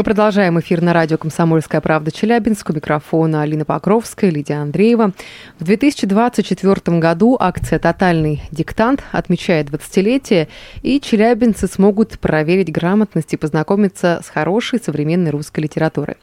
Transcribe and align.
Мы 0.00 0.04
продолжаем 0.04 0.58
эфир 0.58 0.80
на 0.80 0.94
радио 0.94 1.18
«Комсомольская 1.18 1.82
правда» 1.82 2.10
Челябинск. 2.10 2.70
У 2.70 2.72
микрофона 2.72 3.42
Алина 3.42 3.66
Покровская, 3.66 4.30
Лидия 4.30 4.54
Андреева. 4.54 5.12
В 5.58 5.64
2024 5.64 6.98
году 6.98 7.36
акция 7.38 7.78
«Тотальный 7.78 8.42
диктант» 8.50 9.02
отмечает 9.12 9.68
20-летие, 9.68 10.48
и 10.80 11.02
челябинцы 11.02 11.66
смогут 11.66 12.18
проверить 12.18 12.72
грамотность 12.72 13.34
и 13.34 13.36
познакомиться 13.36 14.22
с 14.24 14.30
хорошей 14.30 14.78
современной 14.78 15.32
русской 15.32 15.60
литературой. 15.60 16.16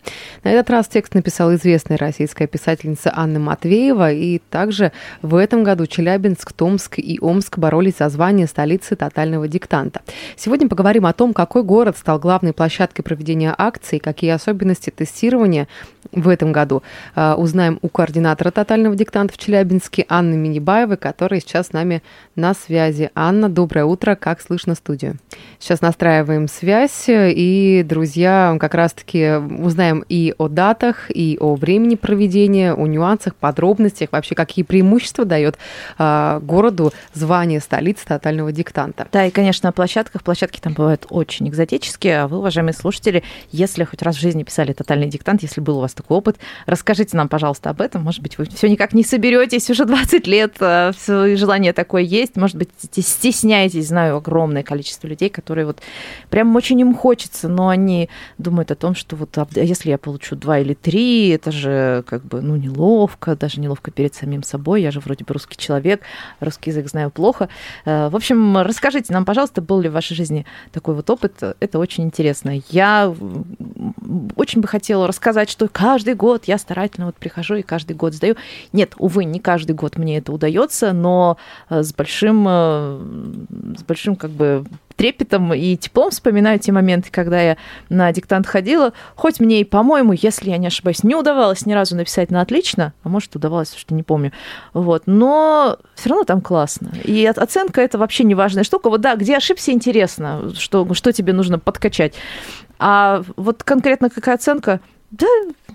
На 0.44 0.50
этот 0.50 0.72
раз 0.72 0.88
текст 0.88 1.14
написала 1.14 1.54
известная 1.54 2.00
российская 2.00 2.48
писательница 2.48 3.14
Анна 3.16 3.40
Матвеева, 3.40 4.12
и 4.12 4.40
также 4.40 4.92
в 5.22 5.36
этом 5.36 5.64
году 5.64 5.86
Челябинск, 5.86 6.52
Томск 6.52 6.98
и 6.98 7.20
Омск 7.22 7.60
боролись 7.60 7.98
за 8.00 8.10
звание 8.10 8.48
столицы 8.48 8.96
«Тотального 8.96 9.48
диктанта». 9.48 10.02
Сегодня 10.36 10.68
поговорим 10.68 11.06
о 11.06 11.14
том, 11.14 11.32
какой 11.32 11.62
город 11.62 11.96
стал 11.96 12.18
главной 12.18 12.54
площадкой 12.54 13.04
проведения 13.04 13.54
акции 13.56 13.67
акций, 13.68 14.00
какие 14.00 14.32
особенности 14.32 14.90
тестирования 14.90 15.68
в 16.12 16.30
этом 16.30 16.52
году. 16.52 16.84
А, 17.16 17.36
узнаем 17.36 17.80
у 17.82 17.90
координатора 17.90 18.52
тотального 18.52 18.96
диктанта 18.96 19.34
в 19.34 19.38
Челябинске 19.38 20.06
Анны 20.10 20.36
Минибаевой, 20.36 20.98
которая 20.98 21.40
сейчас 21.40 21.68
с 21.68 21.74
нами 21.74 22.02
на 22.36 22.54
связи. 22.54 23.12
Анна, 23.14 23.50
доброе 23.50 23.86
утро, 23.86 24.16
как 24.16 24.42
слышно 24.42 24.76
студию? 24.76 25.18
Сейчас 25.60 25.82
настраиваем 25.82 26.48
связь, 26.48 27.06
и, 27.08 27.84
друзья, 27.88 28.56
как 28.60 28.74
раз-таки 28.74 29.36
узнаем 29.36 30.04
и 30.08 30.34
о 30.38 30.48
датах, 30.48 31.10
и 31.10 31.38
о 31.40 31.56
времени 31.56 31.96
проведения, 31.96 32.74
о 32.74 32.88
нюансах, 32.88 33.36
подробностях, 33.36 34.12
вообще 34.12 34.36
какие 34.36 34.64
преимущества 34.64 35.26
дает 35.26 35.58
э, 35.98 36.40
городу 36.42 36.94
звание 37.14 37.60
столицы 37.60 38.06
тотального 38.06 38.52
диктанта. 38.52 39.08
Да, 39.12 39.26
и, 39.26 39.32
конечно, 39.32 39.70
о 39.70 39.72
площадках. 39.72 40.24
Площадки 40.24 40.60
там 40.60 40.74
бывают 40.74 41.06
очень 41.10 41.50
экзотические, 41.50 42.22
а 42.22 42.28
вы, 42.28 42.38
уважаемые 42.38 42.74
слушатели, 42.74 43.24
если 43.58 43.84
хоть 43.84 44.02
раз 44.02 44.16
в 44.16 44.20
жизни 44.20 44.44
писали 44.44 44.74
тотальный 44.74 45.08
диктант, 45.08 45.42
если 45.42 45.62
был 45.62 45.78
у 45.78 45.82
вас 45.82 45.94
такой 45.94 46.18
опыт, 46.18 46.38
расскажите 46.66 47.18
нам, 47.18 47.28
пожалуйста, 47.28 47.70
об 47.70 47.82
этом. 47.82 48.04
Может 48.04 48.22
быть, 48.22 48.38
вы 48.38 48.46
все 48.46 48.70
никак 48.70 48.94
не 48.94 49.04
соберетесь, 49.04 49.70
уже 49.70 49.86
20 49.98 50.28
лет, 50.28 50.56
а, 50.60 50.92
все 50.92 51.36
желание 51.36 51.74
такое 51.74 52.04
есть. 52.04 52.36
Может 52.36 52.58
быть, 52.58 52.70
стесняетесь, 52.80 53.88
знаю 53.88 54.18
огромное 54.18 54.64
количество 54.64 55.08
людей, 55.08 55.30
которые 55.30 55.66
вот 55.66 55.82
прям 56.30 56.56
очень 56.56 56.80
им 56.80 56.94
хочется, 56.94 57.50
но 57.50 57.70
они 57.70 58.10
думают 58.38 58.72
о 58.72 58.76
том, 58.76 58.96
что 58.96 59.16
вот 59.16 59.38
а 59.38 59.48
если 59.56 59.90
я 59.90 59.98
получу 59.98 60.36
два 60.36 60.60
или 60.60 60.74
три, 60.74 61.30
это 61.30 61.52
же 61.52 62.04
как 62.08 62.24
бы, 62.24 62.42
ну, 62.42 62.56
неловко, 62.56 63.36
даже 63.36 63.60
неловко 63.60 63.92
перед 63.92 64.14
самим 64.14 64.44
собой. 64.44 64.82
Я 64.82 64.92
же 64.92 65.00
вроде 65.00 65.26
бы 65.26 65.34
русский 65.34 65.58
человек, 65.58 66.02
русский 66.40 66.70
язык 66.70 66.88
знаю 66.88 67.10
плохо. 67.10 67.50
Э, 67.86 68.10
в 68.10 68.16
общем, 68.16 68.58
расскажите 68.58 69.14
нам, 69.14 69.26
пожалуйста, 69.26 69.62
был 69.62 69.82
ли 69.82 69.90
в 69.90 69.94
вашей 69.94 70.16
жизни 70.16 70.46
такой 70.72 70.94
вот 70.96 71.10
опыт? 71.10 71.42
Это 71.60 71.80
очень 71.80 72.04
интересно. 72.04 72.62
Я 72.70 73.14
очень 74.36 74.62
бы 74.62 74.68
хотела 74.68 75.08
рассказать, 75.08 75.50
что 75.50 75.68
каждый 75.68 76.16
год 76.16 76.46
я 76.46 76.58
старательно 76.58 77.08
вот 77.08 77.16
прихожу 77.16 77.56
и 77.56 77.62
каждый 77.62 77.96
год 77.96 78.14
сдаю. 78.14 78.36
Нет, 78.74 78.94
увы, 78.98 79.26
не 79.26 79.40
каждый 79.40 79.74
год 79.74 79.98
мне 79.98 80.18
это 80.18 80.32
удается, 80.32 80.94
но 80.94 81.38
э, 81.70 81.84
с 81.84 81.94
большим, 81.94 82.46
э, 82.48 83.00
с 83.78 83.84
большим 83.84 84.16
как 84.16 84.32
бы 84.32 84.66
трепетом 84.98 85.54
и 85.54 85.78
теплом 85.78 86.10
вспоминаю 86.10 86.60
те 86.60 86.72
моменты, 86.72 87.10
когда 87.12 87.40
я 87.40 87.58
на 87.90 88.12
диктант 88.12 88.48
ходила. 88.48 88.94
Хоть 89.16 89.40
мне 89.40 89.62
и, 89.62 89.64
по-моему, 89.64 90.14
если 90.14 90.50
я 90.50 90.58
не 90.58 90.68
ошибаюсь, 90.68 91.04
не 91.04 91.16
удавалось 91.16 91.66
ни 91.66 91.74
разу 91.74 91.96
написать 91.96 92.32
на 92.32 92.42
отлично, 92.42 92.94
а 93.04 93.10
может, 93.10 93.36
удавалось, 93.36 93.74
что 93.76 93.94
не 93.94 94.04
помню. 94.04 94.34
Вот. 94.74 95.04
Но 95.06 95.78
все 95.96 96.10
равно 96.10 96.26
там 96.26 96.42
классно. 96.42 96.92
И 97.04 97.26
оценка 97.26 97.82
это 97.82 97.98
вообще 97.98 98.24
не 98.24 98.36
важная 98.36 98.64
штука. 98.64 98.90
Вот 98.90 99.02
да, 99.02 99.16
где 99.16 99.38
ошибся, 99.38 99.72
интересно, 99.72 100.52
что, 100.56 100.92
что 100.94 101.14
тебе 101.14 101.32
нужно 101.32 101.60
подкачать. 101.60 102.16
А 102.80 103.24
вот 103.36 103.64
конкретно 103.64 104.10
какая 104.10 104.36
оценка, 104.36 104.80
да, 105.12 105.28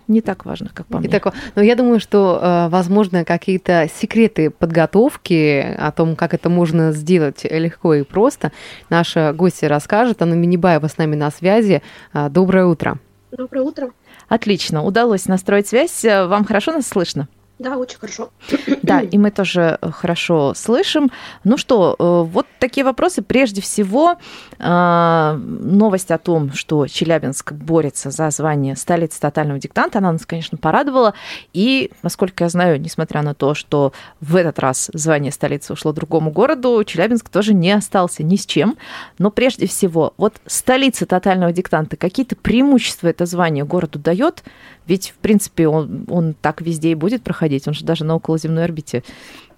не 0.08 0.20
так 0.20 0.44
важно, 0.44 0.70
как 0.72 0.86
по 0.86 0.98
мне. 0.98 1.08
Так, 1.08 1.32
но 1.54 1.62
я 1.62 1.74
думаю, 1.74 2.00
что, 2.00 2.38
э, 2.42 2.68
возможно, 2.68 3.24
какие-то 3.24 3.88
секреты 4.00 4.50
подготовки 4.50 5.74
о 5.78 5.90
том, 5.92 6.16
как 6.16 6.34
это 6.34 6.50
можно 6.50 6.92
сделать 6.92 7.44
легко 7.44 7.94
и 7.94 8.02
просто, 8.02 8.52
наша 8.90 9.32
гостья 9.32 9.68
расскажет. 9.68 10.20
Анна 10.20 10.34
Минибаева 10.34 10.86
с 10.86 10.98
нами 10.98 11.16
на 11.16 11.30
связи. 11.30 11.82
Э, 12.12 12.28
доброе 12.28 12.66
утро. 12.66 12.98
Доброе 13.30 13.62
утро. 13.62 13.90
Отлично. 14.28 14.84
Удалось 14.84 15.26
настроить 15.26 15.68
связь. 15.68 16.04
Вам 16.04 16.44
хорошо 16.44 16.72
нас 16.72 16.86
слышно? 16.86 17.28
Да, 17.62 17.76
очень 17.76 17.98
хорошо. 17.98 18.30
Да, 18.82 19.00
и 19.00 19.18
мы 19.18 19.30
тоже 19.30 19.78
э, 19.80 19.90
хорошо 19.90 20.52
слышим. 20.54 21.10
Ну 21.44 21.56
что, 21.56 21.94
э, 21.96 22.28
вот 22.28 22.46
такие 22.58 22.84
вопросы. 22.84 23.22
Прежде 23.22 23.60
всего, 23.60 24.12
э, 24.12 24.51
новость 24.62 26.10
о 26.12 26.18
том, 26.18 26.52
что 26.52 26.86
Челябинск 26.86 27.52
борется 27.52 28.10
за 28.10 28.30
звание 28.30 28.76
столицы 28.76 29.20
тотального 29.20 29.58
диктанта, 29.58 29.98
она 29.98 30.12
нас, 30.12 30.24
конечно, 30.24 30.56
порадовала. 30.56 31.14
И, 31.52 31.90
насколько 32.02 32.44
я 32.44 32.48
знаю, 32.48 32.80
несмотря 32.80 33.22
на 33.22 33.34
то, 33.34 33.54
что 33.54 33.92
в 34.20 34.36
этот 34.36 34.60
раз 34.60 34.90
звание 34.94 35.32
столицы 35.32 35.72
ушло 35.72 35.92
другому 35.92 36.30
городу, 36.30 36.82
Челябинск 36.84 37.28
тоже 37.28 37.54
не 37.54 37.72
остался 37.72 38.22
ни 38.22 38.36
с 38.36 38.46
чем. 38.46 38.76
Но 39.18 39.30
прежде 39.30 39.66
всего, 39.66 40.14
вот 40.16 40.40
столица 40.46 41.06
тотального 41.06 41.52
диктанта, 41.52 41.96
какие-то 41.96 42.36
преимущества 42.36 43.08
это 43.08 43.26
звание 43.26 43.64
городу 43.64 43.98
дает? 43.98 44.44
Ведь, 44.86 45.10
в 45.10 45.14
принципе, 45.14 45.66
он, 45.66 46.06
он 46.08 46.34
так 46.34 46.60
везде 46.60 46.92
и 46.92 46.94
будет 46.94 47.22
проходить, 47.22 47.66
он 47.66 47.74
же 47.74 47.84
даже 47.84 48.04
на 48.04 48.14
околоземной 48.14 48.64
орбите 48.64 49.02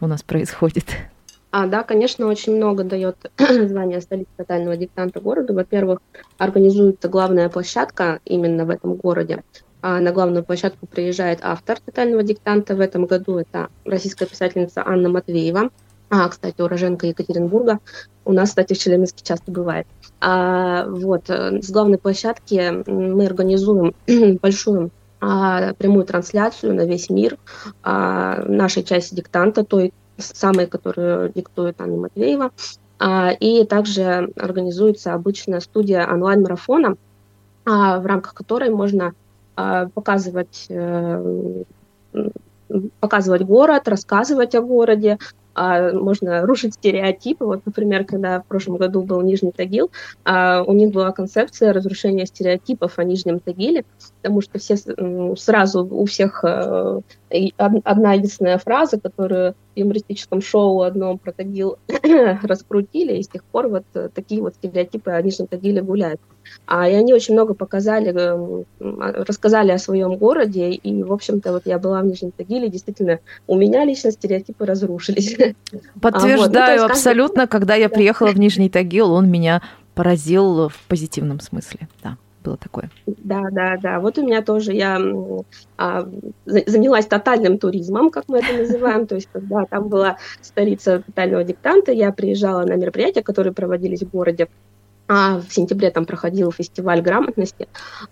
у 0.00 0.06
нас 0.06 0.22
происходит. 0.22 0.86
А, 1.56 1.68
да, 1.68 1.84
конечно, 1.84 2.26
очень 2.26 2.56
много 2.56 2.82
дает 2.82 3.30
звание 3.38 4.00
столицы 4.00 4.28
тотального 4.36 4.76
диктанта 4.76 5.20
городу. 5.20 5.54
Во-первых, 5.54 6.00
организуется 6.36 7.08
главная 7.08 7.48
площадка 7.48 8.18
именно 8.24 8.64
в 8.64 8.70
этом 8.70 8.94
городе. 8.94 9.44
А 9.80 10.00
на 10.00 10.10
главную 10.10 10.42
площадку 10.42 10.88
приезжает 10.88 11.38
автор 11.42 11.78
тотального 11.78 12.24
диктанта 12.24 12.74
в 12.74 12.80
этом 12.80 13.06
году. 13.06 13.38
Это 13.38 13.68
российская 13.84 14.26
писательница 14.26 14.82
Анна 14.84 15.08
Матвеева. 15.08 15.70
А, 16.10 16.28
кстати, 16.28 16.60
уроженка 16.60 17.06
Екатеринбурга. 17.06 17.78
У 18.24 18.32
нас, 18.32 18.48
кстати, 18.48 18.74
в 18.74 18.78
Челябинске 18.78 19.22
часто 19.22 19.52
бывает. 19.52 19.86
А, 20.20 20.86
вот, 20.88 21.30
э, 21.30 21.62
с 21.62 21.70
главной 21.70 21.98
площадки 21.98 22.82
мы 22.90 23.26
организуем 23.26 23.94
большую 24.42 24.90
а, 25.20 25.72
прямую 25.74 26.04
трансляцию 26.04 26.74
на 26.74 26.84
весь 26.84 27.08
мир 27.10 27.38
а, 27.84 28.42
нашей 28.42 28.82
части 28.82 29.14
диктанта, 29.14 29.62
той 29.64 29.92
самой, 30.18 30.66
которую 30.66 31.32
диктует 31.32 31.80
Анна 31.80 31.96
Матвеева. 31.96 32.50
А, 32.98 33.32
и 33.32 33.64
также 33.64 34.30
организуется 34.36 35.14
обычная 35.14 35.60
студия 35.60 36.06
онлайн-марафона, 36.06 36.96
в 37.64 38.02
рамках 38.04 38.34
которой 38.34 38.68
можно 38.68 39.14
показывать 39.54 40.66
э, 40.68 41.64
показывать 43.00 43.42
город, 43.42 43.88
рассказывать 43.88 44.54
о 44.54 44.62
городе, 44.62 45.18
а, 45.54 45.92
можно 45.92 46.44
рушить 46.44 46.74
стереотипы. 46.74 47.44
Вот, 47.44 47.62
например, 47.64 48.04
когда 48.04 48.40
в 48.40 48.46
прошлом 48.46 48.76
году 48.76 49.02
был 49.02 49.20
Нижний 49.22 49.52
Тагил, 49.52 49.90
а, 50.24 50.62
у 50.66 50.72
них 50.72 50.90
была 50.90 51.12
концепция 51.12 51.72
разрушения 51.72 52.26
стереотипов 52.26 52.98
о 52.98 53.04
Нижнем 53.04 53.38
Тагиле, 53.38 53.84
потому 54.20 54.40
что 54.40 54.58
все 54.58 54.76
сразу 55.36 55.86
у 55.86 56.04
всех 56.06 56.44
э, 56.44 57.00
одна 57.58 58.14
единственная 58.14 58.58
фраза, 58.58 58.98
которую 58.98 59.54
юмористическом 59.76 60.40
шоу 60.40 60.82
одном 60.82 61.18
про 61.18 61.32
Тагил 61.32 61.78
раскрутили, 62.42 63.16
и 63.16 63.22
с 63.22 63.28
тех 63.28 63.44
пор 63.44 63.68
вот 63.68 63.84
такие 64.14 64.40
вот 64.40 64.54
стереотипы 64.54 65.10
о 65.10 65.22
Нижнем 65.22 65.46
Тагиле 65.46 65.82
гуляют. 65.82 66.20
А, 66.66 66.88
и 66.88 66.92
они 66.92 67.14
очень 67.14 67.34
много 67.34 67.54
показали, 67.54 68.12
эм, 68.12 68.64
рассказали 68.78 69.72
о 69.72 69.78
своем 69.78 70.16
городе, 70.16 70.70
и, 70.70 71.02
в 71.02 71.12
общем-то, 71.12 71.52
вот 71.52 71.62
я 71.66 71.78
была 71.78 72.00
в 72.00 72.06
Нижнем 72.06 72.32
Тагиле, 72.32 72.68
действительно, 72.68 73.20
у 73.46 73.56
меня 73.56 73.84
лично 73.84 74.10
стереотипы 74.10 74.66
разрушились. 74.66 75.36
Подтверждаю 76.00 76.80
а, 76.80 76.82
вот, 76.82 76.88
ну, 76.88 76.92
абсолютно, 76.92 77.42
каждый... 77.42 77.50
когда 77.50 77.74
я 77.76 77.88
приехала 77.88 78.28
в 78.28 78.38
Нижний 78.38 78.68
Тагил, 78.68 79.12
он 79.12 79.30
меня 79.30 79.62
поразил 79.94 80.68
в 80.68 80.82
позитивном 80.88 81.40
смысле, 81.40 81.88
да 82.02 82.16
было 82.44 82.56
такое. 82.56 82.90
Да, 83.06 83.42
да, 83.50 83.76
да. 83.76 84.00
Вот 84.00 84.18
у 84.18 84.22
меня 84.22 84.42
тоже 84.42 84.72
я 84.72 85.00
а, 85.76 86.08
занялась 86.44 87.06
тотальным 87.06 87.58
туризмом, 87.58 88.10
как 88.10 88.24
мы 88.28 88.38
это 88.38 88.56
называем. 88.56 89.06
То 89.08 89.16
есть, 89.16 89.28
когда 89.32 89.64
там 89.64 89.88
была 89.88 90.18
столица 90.42 91.02
тотального 91.04 91.42
диктанта, 91.42 91.92
я 91.92 92.12
приезжала 92.12 92.64
на 92.64 92.74
мероприятия, 92.74 93.22
которые 93.22 93.52
проводились 93.52 94.02
в 94.02 94.10
городе, 94.10 94.48
а 95.06 95.38
в 95.38 95.52
сентябре 95.52 95.90
там 95.90 96.06
проходил 96.06 96.50
фестиваль 96.50 97.02
грамотности, 97.02 97.68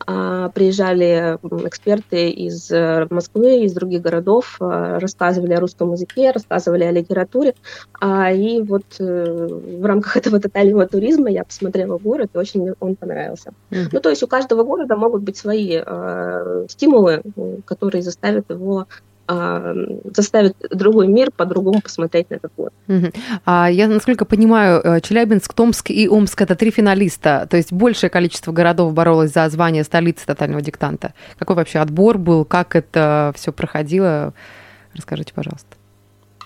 а, 0.07 0.51
приезжали 0.51 1.39
эксперты 1.67 2.29
из 2.31 2.71
э, 2.71 3.07
Москвы, 3.09 3.65
из 3.65 3.73
других 3.73 4.03
городов, 4.03 4.57
а, 4.61 4.99
рассказывали 4.99 5.55
о 5.55 5.61
русском 5.61 5.93
языке, 5.93 6.31
рассказывали 6.31 6.85
о 6.85 6.91
литературе, 6.91 7.55
а, 8.01 8.31
и 8.31 8.61
вот 8.61 8.85
э, 8.99 9.49
в 9.81 9.85
рамках 9.85 10.17
этого 10.19 10.39
тотального 10.39 10.87
туризма 10.87 11.31
я 11.31 11.45
посмотрела 11.45 11.97
город, 11.99 12.31
и 12.35 12.39
очень 12.39 12.75
он 12.79 12.97
понравился. 12.97 13.53
Mm-hmm. 13.71 13.89
Ну, 13.93 14.01
то 14.01 14.11
есть 14.11 14.23
у 14.23 14.27
каждого 14.27 14.63
города 14.63 14.97
могут 14.97 15.23
быть 15.23 15.37
свои 15.37 15.81
стимулы, 16.69 17.23
которые 17.65 18.03
заставят 18.03 18.51
его 18.51 18.87
заставит 19.27 20.57
другой 20.71 21.07
мир 21.07 21.31
по-другому 21.31 21.81
посмотреть 21.81 22.31
на 22.31 22.35
этот 22.35 22.53
город. 22.57 22.73
Угу. 22.89 23.13
А 23.45 23.71
я, 23.71 23.89
насколько 23.89 24.25
понимаю, 24.25 24.81
э, 24.83 25.01
Челябинск, 25.01 25.55
Томск 25.55 25.91
и 25.91 26.09
Омск– 26.09 26.41
это 26.43 26.55
три 26.55 26.71
финалиста, 26.71 27.47
то 27.49 27.57
есть 27.57 27.73
большее 27.73 28.11
количество 28.11 28.53
городов 28.53 28.93
боролось 28.93 29.33
за 29.33 29.49
звание 29.49 29.85
столицы 29.85 30.27
тотального 30.27 30.61
диктанта. 30.61 31.15
Какой 31.39 31.57
вообще 31.57 31.79
отбор 31.79 32.19
был, 32.19 32.45
как 32.45 32.77
это 32.77 33.33
все 33.37 33.53
проходило? 33.53 34.35
Расскажите, 34.95 35.33
пожалуйста. 35.35 35.77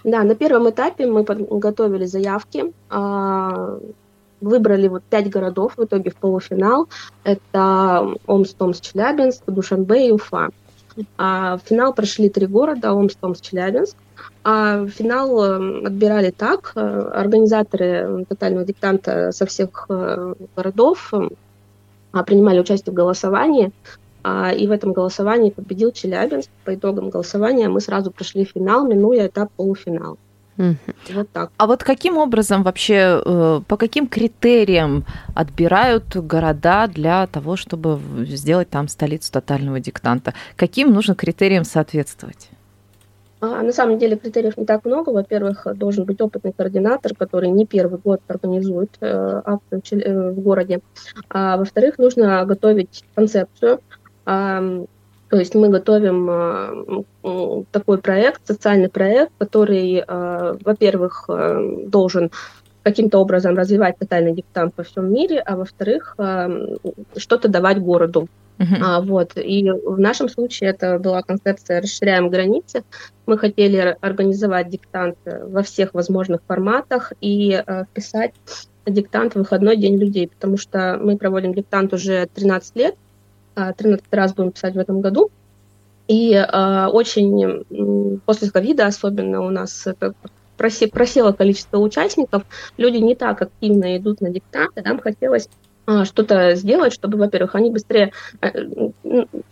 Да, 0.05 0.23
на 0.23 0.35
первом 0.37 0.71
этапе 0.71 1.07
мы 1.07 1.25
подготовили 1.25 2.05
заявки, 2.05 2.73
а, 2.91 3.79
выбрали 4.41 4.87
вот 4.87 5.03
пять 5.03 5.29
городов 5.29 5.73
в 5.77 5.85
итоге 5.85 6.11
в 6.11 6.17
полуфинал. 6.17 6.89
Это 7.25 8.15
Омск, 8.27 8.57
Томск, 8.57 8.83
Челябинск, 8.83 9.43
Душанбе 9.47 10.09
и 10.09 10.13
Уфа. 10.13 10.51
А 11.19 11.57
в 11.57 11.61
финал 11.61 11.93
прошли 11.93 12.29
три 12.29 12.47
города, 12.47 12.95
Омск, 12.95 13.19
Томск, 13.19 13.43
Челябинск. 13.43 13.97
А 14.45 14.87
финал 14.87 15.45
э, 15.45 15.87
отбирали 15.87 16.31
так, 16.31 16.73
э, 16.75 16.81
организаторы 16.81 18.25
тотального 18.29 18.65
диктанта 18.65 19.33
со 19.33 19.45
всех 19.47 19.87
э, 19.89 20.35
городов 20.55 21.13
а, 22.13 22.25
принимали 22.25 22.61
участие 22.61 22.93
в 22.93 22.97
голосовании, 22.97 23.73
а, 24.23 24.51
и 24.53 24.67
в 24.67 24.71
этом 24.71 24.93
голосовании 24.93 25.51
победил 25.51 25.93
Челябинск. 25.93 26.49
По 26.65 26.75
итогам 26.75 27.11
голосования 27.11 27.69
мы 27.69 27.81
сразу 27.81 28.11
прошли 28.11 28.45
финал, 28.45 28.87
минуя 28.87 29.27
этап 29.27 29.51
полуфинала. 29.57 30.17
Вот 30.57 31.31
так. 31.33 31.51
А 31.57 31.67
вот 31.67 31.85
каким 31.85 32.17
образом 32.17 32.63
вообще, 32.63 33.21
э, 33.25 33.61
по 33.67 33.77
каким 33.77 34.07
критериям 34.07 35.05
отбирают 35.35 36.17
города 36.17 36.87
для 36.87 37.27
того, 37.27 37.57
чтобы 37.57 38.01
сделать 38.27 38.71
там 38.71 38.89
столицу 38.89 39.33
тотального 39.33 39.81
диктанта? 39.81 40.35
Каким 40.57 40.93
нужно 40.93 41.15
критериям 41.15 41.65
соответствовать? 41.65 42.51
А, 43.41 43.63
на 43.63 43.73
самом 43.73 43.99
деле 43.99 44.17
критериев 44.17 44.57
не 44.57 44.65
так 44.65 44.85
много. 44.85 45.11
Во-первых, 45.11 45.67
должен 45.75 46.05
быть 46.05 46.21
опытный 46.21 46.53
координатор, 46.53 47.15
который 47.15 47.51
не 47.51 47.67
первый 47.67 47.99
год 47.99 48.21
организует 48.29 48.97
э, 49.01 49.43
акцию 49.45 50.03
э, 50.03 50.31
в 50.33 50.41
городе. 50.41 50.81
А, 51.29 51.57
во-вторых, 51.59 51.99
нужно 51.99 52.45
готовить 52.47 53.05
концепцию. 53.15 53.81
То 55.29 55.39
есть 55.39 55.55
мы 55.55 55.69
готовим 55.69 56.29
э, 56.31 57.65
такой 57.73 57.99
проект, 57.99 58.47
социальный 58.47 58.89
проект, 58.89 59.33
который, 59.39 60.05
э, 60.07 60.57
во-первых, 60.65 61.25
э, 61.29 61.87
должен 61.87 62.31
каким-то 62.83 63.19
образом 63.19 63.57
развивать 63.57 63.99
тотальный 63.99 64.33
диктант 64.33 64.75
во 64.77 64.85
всем 64.85 65.13
мире, 65.13 65.41
а 65.41 65.57
во-вторых, 65.57 66.15
что-то 67.17 67.49
давать 67.49 67.81
городу. 67.81 68.29
Uh-huh. 68.59 68.77
А, 68.81 69.01
вот. 69.01 69.33
И 69.37 69.71
в 69.71 69.99
нашем 69.99 70.29
случае 70.29 70.71
это 70.71 70.99
была 70.99 71.23
концепция 71.23 71.81
«Расширяем 71.81 72.31
границы». 72.31 72.85
Мы 73.27 73.37
хотели 73.39 73.97
организовать 74.01 74.71
диктант 74.71 75.19
во 75.25 75.63
всех 75.63 75.95
возможных 75.95 76.41
форматах 76.47 77.13
и 77.21 77.63
э, 77.67 77.85
вписать 77.85 78.33
диктант 78.87 79.35
в 79.35 79.39
выходной 79.39 79.77
день 79.77 79.99
людей, 79.99 80.29
потому 80.29 80.57
что 80.57 80.99
мы 81.03 81.19
проводим 81.19 81.53
диктант 81.53 81.93
уже 81.93 82.29
13 82.35 82.77
лет, 82.77 82.95
13 83.77 84.05
а, 84.11 84.17
раз 84.17 84.35
будем 84.35 84.53
писать 84.53 84.75
в 84.75 84.79
этом 84.79 85.01
году. 85.01 85.31
И 86.09 86.33
э, 86.35 86.87
очень 86.87 88.21
после 88.25 88.51
ковида 88.51 88.87
особенно 88.87 89.41
у 89.41 89.51
нас 89.51 89.89
это 89.89 90.15
просело 90.57 91.33
количество 91.33 91.79
участников, 91.79 92.45
люди 92.77 92.97
не 92.99 93.15
так 93.15 93.43
активно 93.43 93.97
идут 93.97 94.21
на 94.21 94.31
диктанты, 94.31 94.83
нам 94.83 95.01
хотелось 95.01 95.49
что-то 96.05 96.55
сделать, 96.55 96.93
чтобы, 96.93 97.19
во-первых, 97.19 97.55
они 97.55 97.71
быстрее... 97.71 98.13
Э, 98.41 98.51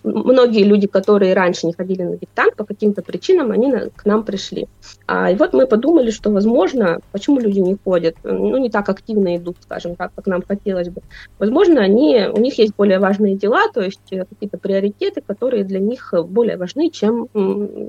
многие 0.03 0.65
люди, 0.65 0.87
которые 0.87 1.35
раньше 1.35 1.67
не 1.67 1.73
ходили 1.73 2.03
на 2.03 2.17
диктант, 2.17 2.57
по 2.57 2.65
каким-то 2.65 3.03
причинам, 3.03 3.53
они 3.53 3.73
к 3.95 4.05
нам 4.05 4.25
пришли. 4.25 4.67
А, 5.07 5.31
и 5.31 5.37
вот 5.37 5.53
мы 5.53 5.67
подумали, 5.67 6.11
что, 6.11 6.31
возможно, 6.31 7.01
почему 7.13 7.39
люди 7.39 7.61
не 7.61 7.77
ходят, 7.83 8.17
ну, 8.23 8.57
не 8.59 8.71
так 8.71 8.89
активно 8.89 9.37
идут, 9.37 9.57
скажем 9.61 9.97
так, 9.97 10.13
как 10.15 10.27
нам 10.27 10.43
хотелось 10.43 10.89
бы. 10.89 11.03
Возможно, 11.39 11.81
они, 11.81 12.27
у 12.33 12.41
них 12.41 12.59
есть 12.59 12.75
более 12.77 12.99
важные 12.99 13.37
дела, 13.37 13.69
то 13.73 13.81
есть 13.81 14.13
э, 14.13 14.25
какие-то 14.25 14.59
приоритеты, 14.59 15.21
которые 15.21 15.65
для 15.65 15.79
них 15.79 16.13
более 16.29 16.57
важны, 16.57 16.91
чем 16.91 17.29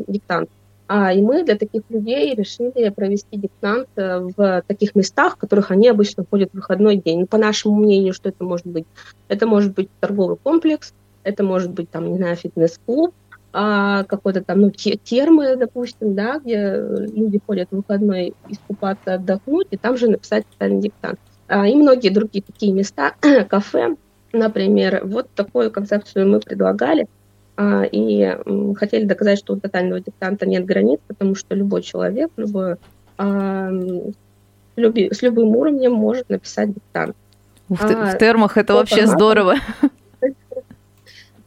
диктант. 0.07 0.49
А, 0.87 1.11
и 1.13 1.21
мы 1.21 1.43
для 1.43 1.55
таких 1.55 1.81
людей 1.89 2.35
решили 2.35 2.89
провести 2.89 3.37
диктант 3.37 3.87
э, 3.95 4.19
в 4.19 4.63
таких 4.67 4.93
местах, 4.93 5.33
в 5.33 5.37
которых 5.37 5.71
они 5.71 5.87
обычно 5.87 6.25
ходят 6.29 6.51
в 6.51 6.55
выходной 6.55 6.97
день. 6.97 7.25
По 7.25 7.37
нашему 7.37 7.75
мнению, 7.75 8.13
что 8.13 8.29
это 8.29 8.43
может 8.43 8.67
быть? 8.67 8.85
Это 9.27 9.47
может 9.47 9.73
быть 9.73 9.89
торговый 9.99 10.37
комплекс, 10.37 10.93
это 11.23 11.43
может 11.43 11.71
быть, 11.71 11.89
там, 11.89 12.11
не 12.11 12.17
знаю, 12.17 12.35
фитнес-клуб, 12.35 13.15
а, 13.51 14.03
какой-то 14.03 14.43
там, 14.43 14.61
ну, 14.61 14.69
термы, 14.69 15.55
допустим, 15.55 16.13
да, 16.13 16.39
где 16.39 16.75
люди 16.77 17.39
ходят 17.47 17.69
в 17.71 17.77
выходной 17.77 18.33
искупаться, 18.47 19.15
отдохнуть, 19.15 19.67
и 19.71 19.77
там 19.77 19.97
же 19.97 20.07
написать 20.07 20.45
специальный 20.49 20.81
диктант. 20.81 21.19
А, 21.47 21.67
и 21.67 21.73
многие 21.73 22.09
другие 22.09 22.43
такие 22.43 22.73
места, 22.73 23.15
кафе, 23.49 23.95
например. 24.33 25.01
Вот 25.05 25.29
такую 25.33 25.71
концепцию 25.71 26.27
мы 26.29 26.41
предлагали. 26.41 27.07
А, 27.57 27.83
и 27.83 28.37
хотели 28.75 29.05
доказать, 29.05 29.39
что 29.39 29.53
у 29.53 29.59
тотального 29.59 30.01
диктанта 30.01 30.45
нет 30.45 30.65
границ, 30.65 30.99
потому 31.07 31.35
что 31.35 31.55
любой 31.55 31.83
человек, 31.83 32.29
любой, 32.35 32.75
а, 33.17 33.69
люби, 34.75 35.13
с 35.13 35.21
любым 35.21 35.55
уровнем 35.55 35.93
может 35.93 36.29
написать 36.29 36.73
диктант. 36.73 37.15
Ух 37.69 37.79
ты, 37.79 37.93
а, 37.93 38.11
в 38.11 38.17
термах 38.17 38.57
это 38.57 38.73
вообще 38.73 39.07
здорово. 39.07 39.55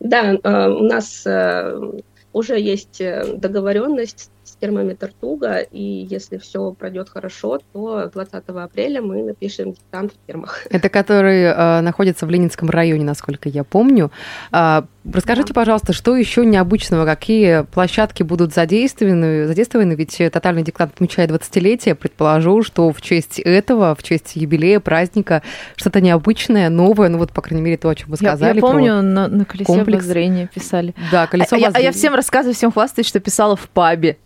Да, 0.01 0.39
у 0.79 0.85
нас 0.85 1.25
э, 1.27 1.93
уже 2.33 2.61
есть 2.61 3.01
э, 3.01 3.37
договоренность 3.37 4.31
термометр 4.57 5.13
туго, 5.21 5.59
и 5.59 6.07
если 6.11 6.39
все 6.39 6.73
пройдет 6.73 7.09
хорошо, 7.09 7.61
то 7.73 8.11
20 8.13 8.45
апреля 8.49 9.03
мы 9.03 9.23
напишем 9.23 9.73
диктант 9.73 10.13
в 10.13 10.27
термах. 10.27 10.67
Это 10.71 10.89
который 10.89 11.43
э, 11.43 11.81
находится 11.81 12.27
в 12.27 12.31
Ленинском 12.31 12.71
районе, 12.71 13.05
насколько 13.05 13.49
я 13.49 13.65
помню. 13.65 14.11
Э, 14.53 14.83
расскажите, 15.13 15.49
да. 15.49 15.55
пожалуйста, 15.55 15.93
что 15.93 16.17
еще 16.17 16.45
необычного, 16.45 17.05
какие 17.05 17.63
площадки 17.65 18.23
будут 18.23 18.55
задействованы? 18.55 19.47
Задействованы, 19.47 19.95
ведь 19.95 20.17
тотальный 20.33 20.63
диктант 20.63 20.95
отмечает 20.95 21.31
20-летие. 21.31 21.95
Предположу, 21.95 22.63
что 22.63 22.93
в 22.93 23.01
честь 23.01 23.39
этого, 23.39 23.95
в 23.95 24.03
честь 24.03 24.37
юбилея, 24.37 24.81
праздника, 24.81 25.43
что-то 25.77 26.01
необычное, 26.01 26.69
новое, 26.69 27.09
ну 27.09 27.19
вот, 27.19 27.33
по 27.33 27.43
крайней 27.43 27.63
мере, 27.63 27.77
то, 27.77 27.89
о 27.89 27.95
чем 27.95 28.11
вы 28.11 28.17
сказали. 28.17 28.51
Я, 28.51 28.55
я 28.55 28.61
помню, 28.61 29.03
на, 29.03 29.29
на 29.29 29.45
колесе 29.45 29.67
комплекс. 29.67 30.05
обозрения 30.05 30.49
писали. 30.53 30.95
Да, 31.11 31.27
колесо 31.27 31.57
а, 31.57 31.59
обозрения. 31.59 31.77
А 31.77 31.81
я, 31.81 31.89
а 31.89 31.91
я 31.91 31.93
всем 31.93 32.15
рассказываю, 32.15 32.55
всем 32.55 32.73
хвастаюсь, 32.73 33.07
что 33.07 33.21
писала 33.21 33.57
в 33.57 33.69
пабе. 33.69 34.19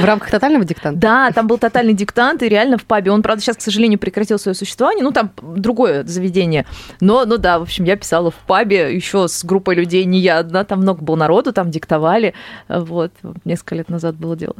В 0.00 0.04
рамках 0.04 0.30
тотального 0.30 0.64
диктанта? 0.64 1.00
Да, 1.00 1.30
там 1.30 1.46
был 1.46 1.58
тотальный 1.58 1.94
диктант, 1.94 2.42
и 2.42 2.48
реально 2.48 2.76
в 2.76 2.84
пабе. 2.84 3.10
Он, 3.10 3.22
правда, 3.22 3.42
сейчас, 3.42 3.56
к 3.56 3.62
сожалению, 3.62 3.98
прекратил 3.98 4.38
свое 4.38 4.54
существование. 4.54 5.02
Ну, 5.02 5.12
там 5.12 5.30
другое 5.40 6.04
заведение. 6.04 6.66
Но, 7.00 7.24
ну 7.24 7.38
да, 7.38 7.58
в 7.58 7.62
общем, 7.62 7.84
я 7.84 7.96
писала 7.96 8.30
в 8.30 8.36
пабе 8.46 8.94
еще 8.94 9.28
с 9.28 9.44
группой 9.44 9.74
людей, 9.74 10.04
не 10.04 10.18
я 10.18 10.38
одна. 10.38 10.64
Там 10.64 10.80
много 10.80 11.02
было 11.02 11.16
народу, 11.16 11.52
там 11.52 11.70
диктовали. 11.70 12.34
Вот, 12.68 13.12
несколько 13.44 13.76
лет 13.76 13.88
назад 13.88 14.16
было 14.16 14.36
дело. 14.36 14.56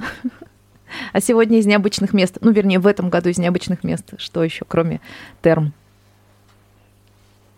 А 1.12 1.20
сегодня 1.20 1.58
из 1.58 1.66
необычных 1.66 2.12
мест, 2.14 2.38
ну, 2.40 2.52
вернее, 2.52 2.78
в 2.78 2.86
этом 2.86 3.10
году 3.10 3.28
из 3.28 3.38
необычных 3.38 3.84
мест, 3.84 4.14
что 4.18 4.44
еще, 4.44 4.64
кроме 4.66 5.00
терм? 5.42 5.72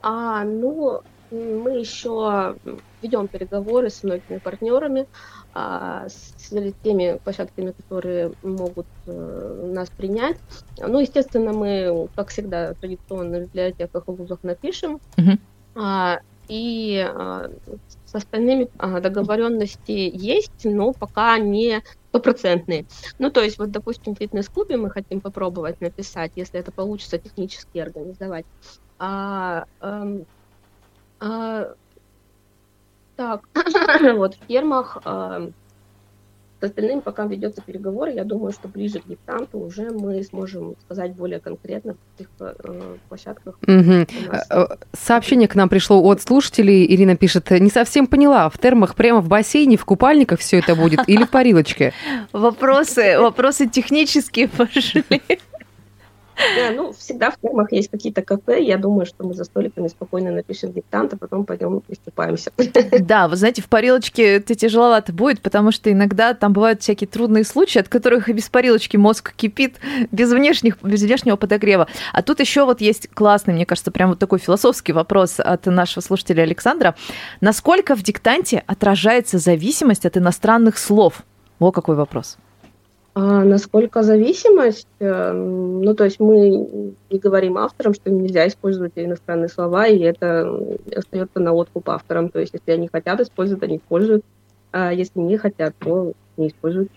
А, 0.02 0.44
ну, 0.44 1.02
мы 1.30 1.78
еще 1.78 2.56
ведем 3.00 3.28
переговоры 3.28 3.90
с 3.90 4.02
многими 4.02 4.38
партнерами, 4.38 5.06
а, 5.52 6.08
с 6.08 6.34
теми 6.82 7.18
площадками, 7.22 7.72
которые 7.72 8.32
могут 8.42 8.86
э, 9.06 9.70
нас 9.72 9.88
принять. 9.90 10.38
Ну, 10.78 10.98
естественно, 10.98 11.52
мы, 11.52 12.08
как 12.16 12.30
всегда, 12.30 12.74
традиционно 12.74 13.38
в 13.38 13.42
библиотеках 13.42 14.04
и 14.08 14.10
вузах 14.10 14.38
напишем. 14.42 14.98
А, 15.76 16.18
и 16.48 16.98
а, 16.98 17.48
с 18.04 18.14
остальными 18.14 18.68
договоренности 19.00 19.90
есть, 19.90 20.64
но 20.64 20.92
пока 20.92 21.38
не 21.38 21.82
стопроцентные. 22.08 22.86
Ну, 23.18 23.30
то 23.30 23.42
есть, 23.42 23.58
вот, 23.58 23.70
допустим, 23.70 24.14
в 24.14 24.18
фитнес-клубе 24.18 24.76
мы 24.78 24.90
хотим 24.90 25.20
попробовать 25.20 25.80
написать, 25.80 26.32
если 26.36 26.58
это 26.58 26.72
получится 26.72 27.18
технически 27.18 27.78
организовать. 27.78 28.46
А, 28.98 29.64
а, 31.20 31.26
а, 31.26 31.74
так, 33.16 33.42
вот 34.16 34.34
в 34.34 34.46
фермах 34.46 34.98
э, 35.04 35.50
С 36.60 36.64
остальными 36.64 37.00
пока 37.00 37.26
ведется 37.26 37.62
переговоры. 37.62 38.12
Я 38.12 38.24
думаю, 38.24 38.52
что 38.52 38.68
ближе 38.68 39.00
к 39.00 39.08
диктанту 39.08 39.58
уже 39.58 39.90
мы 39.90 40.22
сможем 40.22 40.76
сказать 40.84 41.16
более 41.16 41.40
конкретно, 41.40 41.94
в 41.94 41.96
каких 42.12 42.30
э, 42.40 42.96
площадках. 43.08 43.58
Угу. 43.66 44.06
Сообщение 44.92 45.48
к 45.48 45.56
нам 45.56 45.68
пришло 45.68 46.00
от 46.00 46.22
слушателей. 46.22 46.86
Ирина 46.86 47.16
пишет, 47.16 47.50
не 47.50 47.70
совсем 47.70 48.06
поняла, 48.06 48.48
в 48.50 48.58
термах 48.58 48.94
прямо 48.94 49.20
в 49.20 49.28
бассейне, 49.28 49.76
в 49.76 49.84
купальниках 49.84 50.38
все 50.38 50.58
это 50.58 50.76
будет 50.76 51.08
или 51.08 51.24
в 51.24 51.30
парилочке? 51.30 51.92
Вопросы, 52.32 53.18
вопросы 53.18 53.68
технические 53.68 54.46
пошли. 54.48 55.04
Да, 56.56 56.70
ну, 56.70 56.92
всегда 56.92 57.30
в 57.30 57.36
фермах 57.42 57.72
есть 57.72 57.90
какие-то 57.90 58.22
кафе. 58.22 58.62
Я 58.62 58.78
думаю, 58.78 59.06
что 59.06 59.24
мы 59.24 59.34
за 59.34 59.44
столиками 59.44 59.88
спокойно 59.88 60.30
напишем 60.30 60.72
диктант, 60.72 61.14
а 61.14 61.16
потом 61.16 61.44
пойдем 61.44 61.82
искупаемся. 61.88 62.52
Да, 63.00 63.28
вы 63.28 63.36
знаете, 63.36 63.62
в 63.62 63.68
парилочке 63.68 64.36
это 64.36 64.54
тяжеловато 64.54 65.12
будет, 65.12 65.40
потому 65.40 65.72
что 65.72 65.90
иногда 65.90 66.34
там 66.34 66.52
бывают 66.52 66.82
всякие 66.82 67.08
трудные 67.08 67.44
случаи, 67.44 67.78
от 67.78 67.88
которых 67.88 68.28
и 68.28 68.32
без 68.32 68.48
парилочки 68.48 68.96
мозг 68.96 69.34
кипит, 69.34 69.76
без, 70.12 70.30
внешних, 70.30 70.80
без 70.82 71.02
внешнего 71.02 71.36
подогрева. 71.36 71.88
А 72.12 72.22
тут 72.22 72.40
еще 72.40 72.64
вот 72.64 72.80
есть 72.80 73.08
классный, 73.12 73.54
мне 73.54 73.66
кажется, 73.66 73.90
прям 73.90 74.10
вот 74.10 74.18
такой 74.18 74.38
философский 74.38 74.92
вопрос 74.92 75.40
от 75.40 75.66
нашего 75.66 76.02
слушателя 76.02 76.42
Александра. 76.42 76.94
Насколько 77.40 77.96
в 77.96 78.02
диктанте 78.02 78.62
отражается 78.66 79.38
зависимость 79.38 80.06
от 80.06 80.16
иностранных 80.16 80.78
слов? 80.78 81.22
Во 81.58 81.72
какой 81.72 81.96
вопрос. 81.96 82.38
А 83.20 83.42
насколько 83.42 84.04
зависимость? 84.04 84.86
Э, 85.00 85.32
ну, 85.32 85.92
то 85.96 86.04
есть 86.04 86.20
мы 86.20 86.92
не 87.10 87.18
говорим 87.18 87.58
авторам, 87.58 87.92
что 87.92 88.12
нельзя 88.12 88.46
использовать 88.46 88.92
иностранные 88.94 89.48
слова, 89.48 89.88
и 89.88 89.98
это 89.98 90.48
остается 90.94 91.40
на 91.40 91.52
откуп 91.52 91.90
авторам. 91.90 92.28
То 92.28 92.38
есть 92.38 92.52
если 92.54 92.70
они 92.70 92.86
хотят 92.86 93.18
использовать, 93.18 93.64
они 93.64 93.78
используют. 93.78 94.24
А 94.70 94.92
если 94.92 95.18
не 95.18 95.36
хотят, 95.36 95.74
то 95.80 96.12
не 96.38 96.48
используют. 96.48 96.90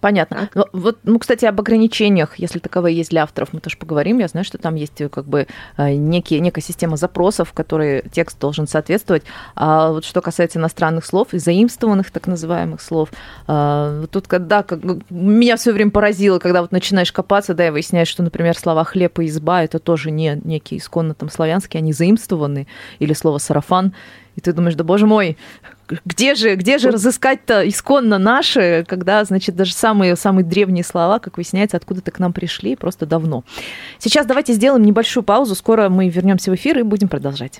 Понятно. 0.00 0.48
Так. 0.52 0.68
Вот, 0.72 0.98
ну, 1.02 1.18
кстати, 1.18 1.44
об 1.44 1.60
ограничениях, 1.60 2.38
если 2.38 2.58
таковые 2.58 2.96
есть 2.96 3.10
для 3.10 3.22
авторов, 3.22 3.52
мы 3.52 3.60
тоже 3.60 3.76
поговорим. 3.76 4.18
Я 4.18 4.28
знаю, 4.28 4.44
что 4.44 4.56
там 4.56 4.74
есть 4.74 5.00
э, 5.00 5.08
как 5.08 5.26
бы 5.26 5.46
э, 5.76 5.92
некие, 5.92 6.40
некая 6.40 6.62
система 6.62 6.96
запросов, 6.96 7.52
которые 7.52 8.04
текст 8.10 8.40
должен 8.40 8.66
соответствовать. 8.66 9.24
А 9.54 9.90
вот 9.90 10.04
что 10.04 10.22
касается 10.22 10.58
иностранных 10.58 11.04
слов 11.04 11.34
и 11.34 11.38
заимствованных 11.38 12.10
так 12.10 12.26
называемых 12.26 12.80
слов, 12.80 13.10
а, 13.46 14.06
тут, 14.06 14.26
когда 14.26 14.62
как, 14.62 14.80
меня 15.10 15.56
все 15.56 15.72
время 15.72 15.90
поразило, 15.90 16.38
когда 16.38 16.62
вот 16.62 16.72
начинаешь 16.72 17.12
копаться, 17.12 17.52
да, 17.54 17.66
и 17.66 17.70
выясняешь, 17.70 18.08
что, 18.08 18.22
например, 18.22 18.56
слова 18.56 18.84
хлеб 18.84 19.18
и 19.18 19.26
изба 19.26 19.64
это 19.64 19.78
тоже 19.78 20.10
не 20.10 20.40
некие 20.44 20.80
исконно 20.80 21.14
там 21.14 21.28
славянские, 21.28 21.80
они 21.80 21.92
заимствованы, 21.92 22.66
или 23.00 23.12
слово 23.12 23.38
сарафан, 23.38 23.92
и 24.36 24.40
ты 24.40 24.52
думаешь, 24.52 24.76
да 24.76 24.84
боже 24.84 25.06
мой, 25.06 25.36
где 26.04 26.34
же, 26.34 26.54
где 26.54 26.78
же 26.78 26.90
разыскать-то 26.90 27.68
исконно 27.68 28.18
наши, 28.18 28.84
когда, 28.88 29.24
значит, 29.24 29.56
даже 29.56 29.72
самые, 29.72 30.16
самые 30.16 30.44
древние 30.44 30.84
слова, 30.84 31.18
как 31.18 31.36
выясняется, 31.36 31.76
откуда-то 31.76 32.10
к 32.10 32.18
нам 32.18 32.32
пришли 32.32 32.76
просто 32.76 33.06
давно. 33.06 33.44
Сейчас 33.98 34.26
давайте 34.26 34.52
сделаем 34.52 34.84
небольшую 34.84 35.24
паузу, 35.24 35.54
скоро 35.54 35.88
мы 35.88 36.08
вернемся 36.08 36.50
в 36.50 36.54
эфир 36.54 36.78
и 36.78 36.82
будем 36.82 37.08
продолжать. 37.08 37.58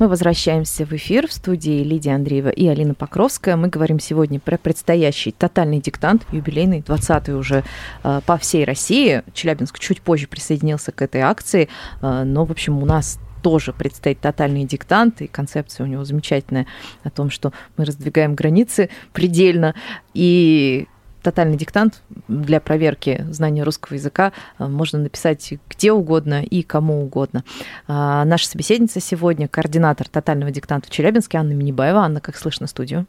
Мы 0.00 0.08
возвращаемся 0.08 0.84
в 0.84 0.92
эфир 0.92 1.28
в 1.28 1.32
студии 1.32 1.84
Лидия 1.84 2.16
Андреева 2.16 2.48
и 2.48 2.66
Алина 2.66 2.94
Покровская. 2.94 3.56
Мы 3.56 3.68
говорим 3.68 4.00
сегодня 4.00 4.40
про 4.40 4.58
предстоящий 4.58 5.30
тотальный 5.30 5.80
диктант, 5.80 6.26
юбилейный, 6.32 6.80
20-й 6.80 7.32
уже 7.32 7.62
э, 8.02 8.20
по 8.26 8.36
всей 8.36 8.64
России. 8.64 9.22
Челябинск 9.32 9.78
чуть 9.78 10.00
позже 10.00 10.26
присоединился 10.26 10.90
к 10.90 11.00
этой 11.00 11.20
акции, 11.20 11.68
э, 12.02 12.24
но, 12.24 12.44
в 12.44 12.50
общем, 12.50 12.82
у 12.82 12.86
нас 12.86 13.20
тоже 13.44 13.74
предстоит 13.74 14.20
тотальный 14.20 14.64
диктант, 14.64 15.20
и 15.20 15.26
концепция 15.26 15.84
у 15.84 15.86
него 15.86 16.02
замечательная 16.06 16.66
о 17.02 17.10
том, 17.10 17.28
что 17.28 17.52
мы 17.76 17.84
раздвигаем 17.84 18.34
границы 18.34 18.88
предельно, 19.12 19.74
и 20.14 20.88
тотальный 21.22 21.58
диктант 21.58 22.02
для 22.26 22.58
проверки 22.58 23.26
знания 23.28 23.62
русского 23.62 23.96
языка 23.96 24.32
э, 24.58 24.66
можно 24.66 24.98
написать 24.98 25.52
где 25.68 25.92
угодно 25.92 26.42
и 26.42 26.62
кому 26.62 27.02
угодно. 27.02 27.44
А, 27.86 28.24
наша 28.24 28.48
собеседница 28.48 28.98
сегодня 29.00 29.46
координатор 29.46 30.08
тотального 30.08 30.50
диктанта 30.50 30.88
в 30.88 30.90
Челябинске 30.90 31.36
Анна 31.36 31.52
Минибаева. 31.52 32.00
Анна, 32.00 32.22
как 32.22 32.38
слышно 32.38 32.66
студию? 32.66 33.04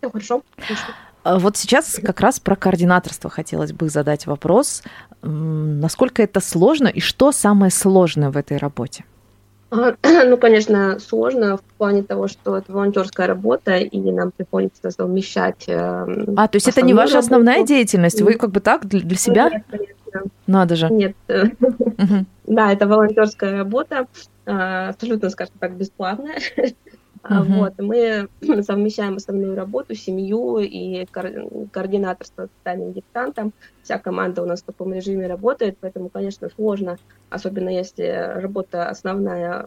Все 0.00 0.10
хорошо. 0.10 0.42
А 1.22 1.38
вот 1.38 1.56
сейчас 1.56 2.00
как 2.04 2.18
раз 2.20 2.40
про 2.40 2.56
координаторство 2.56 3.30
хотелось 3.30 3.72
бы 3.72 3.88
задать 3.88 4.26
вопрос. 4.26 4.82
Насколько 5.22 6.24
это 6.24 6.40
сложно 6.40 6.88
и 6.88 6.98
что 6.98 7.30
самое 7.30 7.70
сложное 7.70 8.30
в 8.30 8.36
этой 8.36 8.56
работе? 8.56 9.04
Ну, 10.26 10.36
конечно, 10.36 10.98
сложно 10.98 11.56
в 11.56 11.62
плане 11.78 12.02
того, 12.02 12.28
что 12.28 12.56
это 12.56 12.72
волонтерская 12.72 13.26
работа, 13.26 13.76
и 13.76 14.12
нам 14.12 14.30
приходится 14.30 14.90
совмещать. 14.90 15.64
Эм, 15.66 16.34
а, 16.36 16.48
то 16.48 16.56
есть 16.56 16.68
это 16.68 16.82
не 16.82 16.94
ваша 16.94 17.14
работу. 17.14 17.26
основная 17.26 17.64
деятельность? 17.64 18.20
Вы 18.20 18.34
как 18.34 18.50
бы 18.50 18.60
так 18.60 18.86
для, 18.86 19.00
для 19.00 19.16
себя? 19.16 19.50
Нет, 19.50 19.64
конечно. 19.68 20.30
Надо 20.46 20.76
же. 20.76 20.88
Нет. 20.90 21.16
Да, 22.46 22.70
это 22.70 22.86
волонтерская 22.86 23.56
работа, 23.56 24.06
а, 24.44 24.90
абсолютно, 24.90 25.30
скажем 25.30 25.54
так, 25.58 25.72
бесплатная. 25.76 26.36
Uh-huh. 27.24 27.42
Вот, 27.42 27.72
мы 27.78 28.28
совмещаем 28.62 29.16
основную 29.16 29.56
работу, 29.56 29.94
семью 29.94 30.58
и 30.58 31.06
координаторство 31.06 32.48
социальным 32.58 32.92
диктантом. 32.92 33.54
Вся 33.82 33.98
команда 33.98 34.42
у 34.42 34.46
нас 34.46 34.60
в 34.60 34.66
таком 34.66 34.92
режиме 34.92 35.26
работает, 35.26 35.78
поэтому, 35.80 36.10
конечно, 36.10 36.50
сложно, 36.50 36.98
особенно 37.30 37.70
если 37.70 38.04
работа 38.42 38.88
основная 38.90 39.64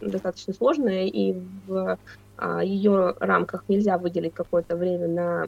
достаточно 0.00 0.52
сложная, 0.52 1.06
и 1.06 1.34
в 1.66 1.98
а, 2.38 2.64
ее 2.64 3.14
рамках 3.20 3.64
нельзя 3.68 3.98
выделить 3.98 4.34
какое-то 4.34 4.74
время 4.74 5.06
на 5.06 5.46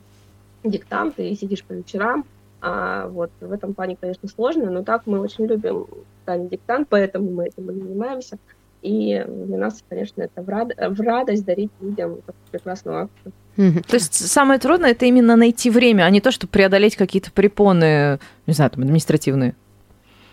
диктанты, 0.62 1.29
и 1.29 1.35
сидишь 1.35 1.65
по 1.65 1.73
вечерам. 1.73 2.25
А, 2.61 3.09
вот, 3.09 3.31
в 3.41 3.53
этом 3.53 3.75
плане, 3.75 3.97
конечно, 4.00 4.29
сложно, 4.29 4.71
но 4.71 4.85
так 4.85 5.07
мы 5.07 5.19
очень 5.19 5.47
любим 5.47 5.87
социальный 6.21 6.49
диктант, 6.49 6.88
поэтому 6.88 7.31
мы 7.31 7.47
этим 7.47 7.69
и 7.71 7.75
занимаемся. 7.75 8.38
И 8.82 9.25
для 9.26 9.58
нас, 9.58 9.82
конечно, 9.88 10.23
это 10.23 10.42
в, 10.42 10.49
рад... 10.49 10.73
в 10.76 11.00
радость 11.00 11.44
дарить 11.44 11.70
людям 11.80 12.18
прекрасную 12.50 13.04
акцию. 13.04 13.32
То 13.56 13.94
есть 13.94 14.14
самое 14.14 14.61
трудное 14.61 14.92
это 14.92 15.06
именно 15.06 15.35
найти 15.35 15.68
время, 15.68 16.04
а 16.04 16.11
не 16.11 16.20
то, 16.20 16.30
чтобы 16.30 16.52
преодолеть 16.52 16.94
какие-то 16.94 17.32
препоны, 17.32 18.20
не 18.47 18.54
знаю, 18.54 18.70
там, 18.70 18.85
административные. 18.85 19.56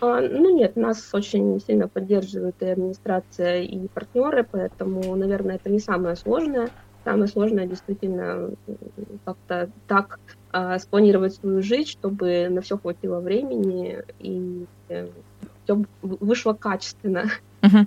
А, 0.00 0.20
ну 0.20 0.56
нет, 0.56 0.76
нас 0.76 1.08
очень 1.12 1.60
сильно 1.66 1.88
поддерживают 1.88 2.56
и 2.60 2.66
администрация, 2.66 3.62
и 3.62 3.88
партнеры, 3.88 4.46
поэтому, 4.48 5.16
наверное, 5.16 5.56
это 5.56 5.70
не 5.70 5.80
самое 5.80 6.14
сложное. 6.16 6.68
Самое 7.04 7.28
сложное 7.28 7.66
действительно 7.66 8.50
как-то 9.24 9.70
так 9.86 10.18
а, 10.52 10.78
спланировать 10.78 11.34
свою 11.34 11.62
жизнь, 11.62 11.88
чтобы 11.88 12.48
на 12.48 12.60
все 12.60 12.76
хватило 12.78 13.20
времени 13.20 14.02
и 14.18 14.66
э, 14.88 15.08
все 15.64 15.84
вышло 16.02 16.52
качественно. 16.52 17.30
Угу. 17.66 17.86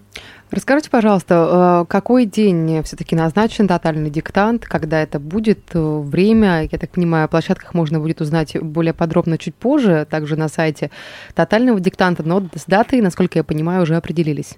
Расскажите, 0.52 0.90
пожалуйста, 0.90 1.84
э, 1.84 1.92
какой 1.92 2.26
день 2.26 2.82
все-таки 2.84 3.16
назначен 3.16 3.68
тотальный 3.68 4.10
диктант, 4.10 4.66
когда 4.66 5.02
это 5.02 5.20
будет, 5.20 5.60
э, 5.74 5.80
время, 6.00 6.68
я 6.70 6.78
так 6.78 6.90
понимаю, 6.90 7.26
о 7.26 7.28
площадках 7.28 7.74
можно 7.74 8.00
будет 8.00 8.20
узнать 8.20 8.60
более 8.62 8.94
подробно 8.94 9.38
чуть 9.38 9.56
позже, 9.56 10.08
также 10.10 10.36
на 10.36 10.48
сайте 10.48 10.90
тотального 11.36 11.80
диктанта, 11.80 12.24
но 12.24 12.42
с 12.56 12.66
датой, 12.66 13.02
насколько 13.02 13.38
я 13.38 13.44
понимаю, 13.44 13.84
уже 13.84 13.96
определились. 13.96 14.58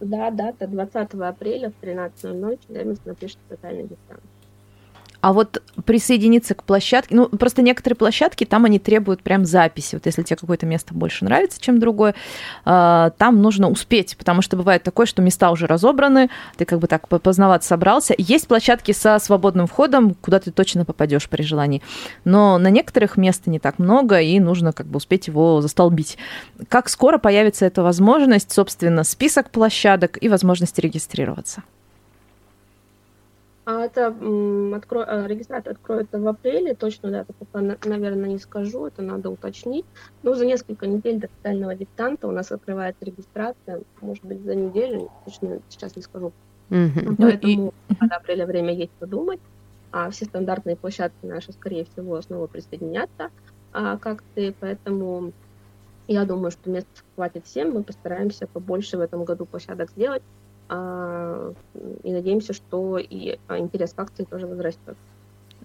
Да, 0.00 0.30
дата 0.32 0.66
20 0.66 1.14
апреля 1.14 1.70
в 1.70 1.84
13.00 1.84 2.58
Челябинск 2.66 3.02
напишет 3.04 3.38
тотальный 3.48 3.84
диктант. 3.84 4.22
А 5.22 5.32
вот 5.32 5.62
присоединиться 5.86 6.54
к 6.56 6.64
площадке, 6.64 7.14
ну, 7.14 7.28
просто 7.28 7.62
некоторые 7.62 7.96
площадки, 7.96 8.44
там 8.44 8.64
они 8.64 8.80
требуют 8.80 9.22
прям 9.22 9.44
записи. 9.44 9.94
Вот 9.94 10.04
если 10.04 10.24
тебе 10.24 10.36
какое-то 10.36 10.66
место 10.66 10.94
больше 10.94 11.24
нравится, 11.24 11.60
чем 11.60 11.78
другое, 11.78 12.16
а, 12.64 13.10
там 13.18 13.40
нужно 13.40 13.70
успеть, 13.70 14.16
потому 14.16 14.42
что 14.42 14.56
бывает 14.56 14.82
такое, 14.82 15.06
что 15.06 15.22
места 15.22 15.52
уже 15.52 15.68
разобраны, 15.68 16.28
ты 16.56 16.64
как 16.64 16.80
бы 16.80 16.88
так 16.88 17.06
познаваться 17.06 17.68
собрался. 17.68 18.16
Есть 18.18 18.48
площадки 18.48 18.90
со 18.90 19.20
свободным 19.20 19.68
входом, 19.68 20.14
куда 20.14 20.40
ты 20.40 20.50
точно 20.50 20.84
попадешь 20.84 21.28
при 21.28 21.42
желании. 21.42 21.82
Но 22.24 22.58
на 22.58 22.70
некоторых 22.70 23.16
мест 23.16 23.46
не 23.46 23.60
так 23.60 23.78
много, 23.78 24.20
и 24.20 24.40
нужно 24.40 24.72
как 24.72 24.88
бы 24.88 24.96
успеть 24.96 25.28
его 25.28 25.60
застолбить. 25.60 26.18
Как 26.68 26.88
скоро 26.88 27.18
появится 27.18 27.64
эта 27.64 27.84
возможность, 27.84 28.50
собственно, 28.50 29.04
список 29.04 29.50
площадок 29.50 30.18
и 30.20 30.28
возможность 30.28 30.80
регистрироваться? 30.80 31.62
А 33.64 33.84
это 33.84 34.08
откро... 34.74 35.04
А, 35.06 35.26
регистрация 35.26 35.72
откроется 35.72 36.18
в 36.18 36.26
апреле, 36.26 36.74
точно 36.74 37.10
дату 37.10 37.32
пока, 37.38 37.60
наверное, 37.60 38.28
не 38.28 38.38
скажу, 38.38 38.86
это 38.86 39.02
надо 39.02 39.30
уточнить. 39.30 39.84
Но 40.22 40.34
за 40.34 40.46
несколько 40.46 40.86
недель 40.86 41.20
до 41.20 41.26
официального 41.26 41.74
диктанта 41.74 42.26
у 42.26 42.32
нас 42.32 42.50
открывается 42.50 43.04
регистрация, 43.04 43.82
может 44.00 44.24
быть, 44.24 44.42
за 44.42 44.56
неделю, 44.56 45.10
точно 45.24 45.60
сейчас 45.68 45.94
не 45.94 46.02
скажу. 46.02 46.32
Mm-hmm. 46.70 47.16
Поэтому 47.18 47.72
ну, 47.88 47.96
и... 48.06 48.08
до 48.08 48.16
апреля 48.16 48.46
время 48.46 48.74
есть 48.74 48.92
подумать. 48.92 49.40
А 49.92 50.10
все 50.10 50.24
стандартные 50.24 50.74
площадки 50.74 51.26
наши, 51.26 51.52
скорее 51.52 51.84
всего, 51.84 52.20
снова 52.22 52.46
присоединятся 52.46 53.30
а, 53.72 53.98
к 53.98 54.06
акции, 54.06 54.54
поэтому 54.58 55.32
я 56.08 56.24
думаю, 56.24 56.50
что 56.50 56.70
мест 56.70 56.86
хватит 57.14 57.46
всем, 57.46 57.72
мы 57.72 57.82
постараемся 57.82 58.46
побольше 58.46 58.96
в 58.96 59.00
этом 59.00 59.24
году 59.24 59.44
площадок 59.44 59.90
сделать. 59.90 60.22
А, 60.68 61.52
и 62.04 62.12
надеемся, 62.12 62.52
что 62.52 62.98
и 62.98 63.38
а, 63.46 63.58
интерес 63.58 63.94
к 63.94 64.00
акции 64.00 64.24
тоже 64.24 64.46
возрастет. 64.46 64.96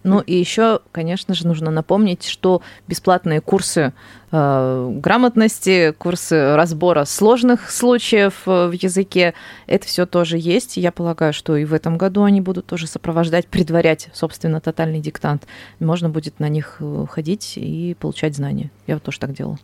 Ну 0.03 0.19
и 0.19 0.35
еще, 0.35 0.79
конечно 0.91 1.33
же, 1.33 1.47
нужно 1.47 1.71
напомнить, 1.71 2.25
что 2.25 2.61
бесплатные 2.87 3.41
курсы 3.41 3.93
э, 4.31 4.89
грамотности, 5.01 5.93
курсы 5.97 6.55
разбора 6.55 7.05
сложных 7.05 7.71
случаев 7.71 8.43
э, 8.45 8.67
в 8.67 8.71
языке, 8.71 9.33
это 9.65 9.85
все 9.87 10.05
тоже 10.05 10.37
есть. 10.37 10.77
Я 10.77 10.91
полагаю, 10.91 11.33
что 11.33 11.55
и 11.55 11.65
в 11.65 11.73
этом 11.73 11.97
году 11.97 12.23
они 12.23 12.41
будут 12.41 12.65
тоже 12.65 12.87
сопровождать, 12.87 13.47
предварять, 13.47 14.09
собственно, 14.13 14.61
тотальный 14.61 14.99
диктант. 14.99 15.47
Можно 15.79 16.09
будет 16.09 16.39
на 16.39 16.49
них 16.49 16.77
э, 16.79 17.05
ходить 17.09 17.53
и 17.55 17.95
получать 17.99 18.35
знания. 18.35 18.71
Я 18.85 18.95
вот 18.95 19.03
тоже 19.03 19.19
так 19.19 19.33
делала. 19.33 19.59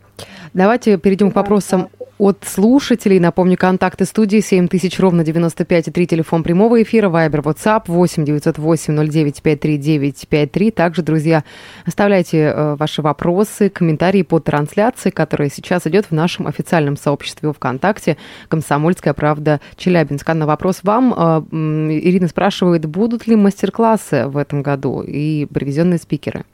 Давайте 0.52 0.98
перейдем 0.98 1.30
к 1.30 1.36
вопросам 1.36 1.88
от 2.18 2.44
слушателей. 2.46 3.18
Напомню, 3.18 3.56
контакты 3.56 4.04
студии 4.04 4.40
7000 4.40 4.98
ровно 5.00 5.24
95 5.24 5.88
и 5.88 5.90
3 5.90 6.06
телефон 6.06 6.42
прямого 6.42 6.82
эфира, 6.82 7.08
Вайбер, 7.08 7.40
WhatsApp 7.40 7.84
8 7.86 8.24
908 8.24 9.10
09 9.10 9.42
539 9.42 10.23
53. 10.26 10.70
Также, 10.70 11.02
друзья, 11.02 11.44
оставляйте 11.86 12.38
э, 12.38 12.74
ваши 12.76 13.02
вопросы, 13.02 13.68
комментарии 13.68 14.22
под 14.22 14.44
трансляцией, 14.44 15.12
которая 15.12 15.50
сейчас 15.50 15.86
идет 15.86 16.06
в 16.06 16.12
нашем 16.12 16.46
официальном 16.46 16.96
сообществе 16.96 17.52
ВКонтакте 17.52 18.16
«Комсомольская 18.48 19.14
правда 19.14 19.60
Челябинск». 19.76 20.28
На 20.34 20.46
вопрос 20.46 20.80
вам. 20.82 21.14
Э, 21.14 21.42
Ирина 21.50 22.28
спрашивает, 22.28 22.86
будут 22.86 23.26
ли 23.26 23.36
мастер-классы 23.36 24.26
в 24.26 24.36
этом 24.36 24.62
году 24.62 25.02
и 25.02 25.46
привезенные 25.46 25.98
спикеры? 25.98 26.44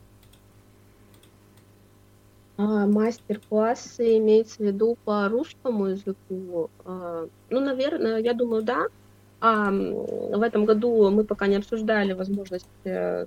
А, 2.63 2.87
мастер-классы 2.87 4.19
имеется 4.19 4.59
в 4.59 4.67
виду 4.67 4.99
по 5.07 5.27
русскому 5.31 5.87
языку? 5.87 6.69
А, 6.85 7.27
ну, 7.49 7.61
наверное, 7.61 8.19
я 8.19 8.35
думаю, 8.35 8.63
да. 8.63 8.85
А 9.41 9.71
в 9.71 10.43
этом 10.43 10.67
году 10.67 11.11
мы 11.11 11.25
пока 11.25 11.47
не 11.47 11.57
обсуждали 11.57 12.13
возможность 12.13 12.69
э, 12.85 13.27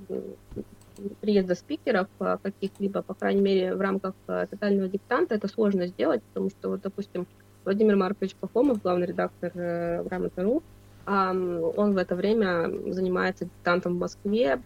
приезда 1.22 1.56
спикеров 1.56 2.08
а, 2.20 2.38
каких-либо, 2.38 3.02
по 3.02 3.16
крайней 3.16 3.42
мере, 3.42 3.76
в 3.76 3.82
рамках 3.82 4.14
э, 4.28 4.46
тотального 4.50 4.88
диктанта. 4.88 5.34
Это 5.34 5.48
сложно 5.48 5.88
сделать, 5.88 6.22
потому 6.24 6.52
что, 6.52 6.70
вот, 6.70 6.82
допустим, 6.82 7.26
Владимир 7.66 7.96
Маркович 7.96 8.36
Пахомов, 8.36 8.82
главный 8.82 9.08
редактор 9.08 9.52
э, 9.56 10.04
Грамоты.ру, 10.04 10.62
он 11.06 11.94
в 11.94 11.98
это 11.98 12.16
время 12.16 12.70
занимается 12.90 13.44
диктантом 13.44 13.96
в 13.96 14.00
Москве, 14.00 14.58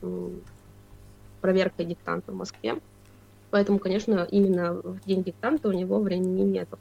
проверкой 1.41 1.85
диктанта 1.85 2.31
в 2.31 2.35
Москве. 2.35 2.75
Поэтому, 3.49 3.79
конечно, 3.79 4.27
именно 4.29 4.73
в 4.73 4.99
день 5.05 5.23
диктанта 5.23 5.69
у 5.69 5.71
него 5.71 5.99
времени 5.99 6.43
нету. 6.43 6.77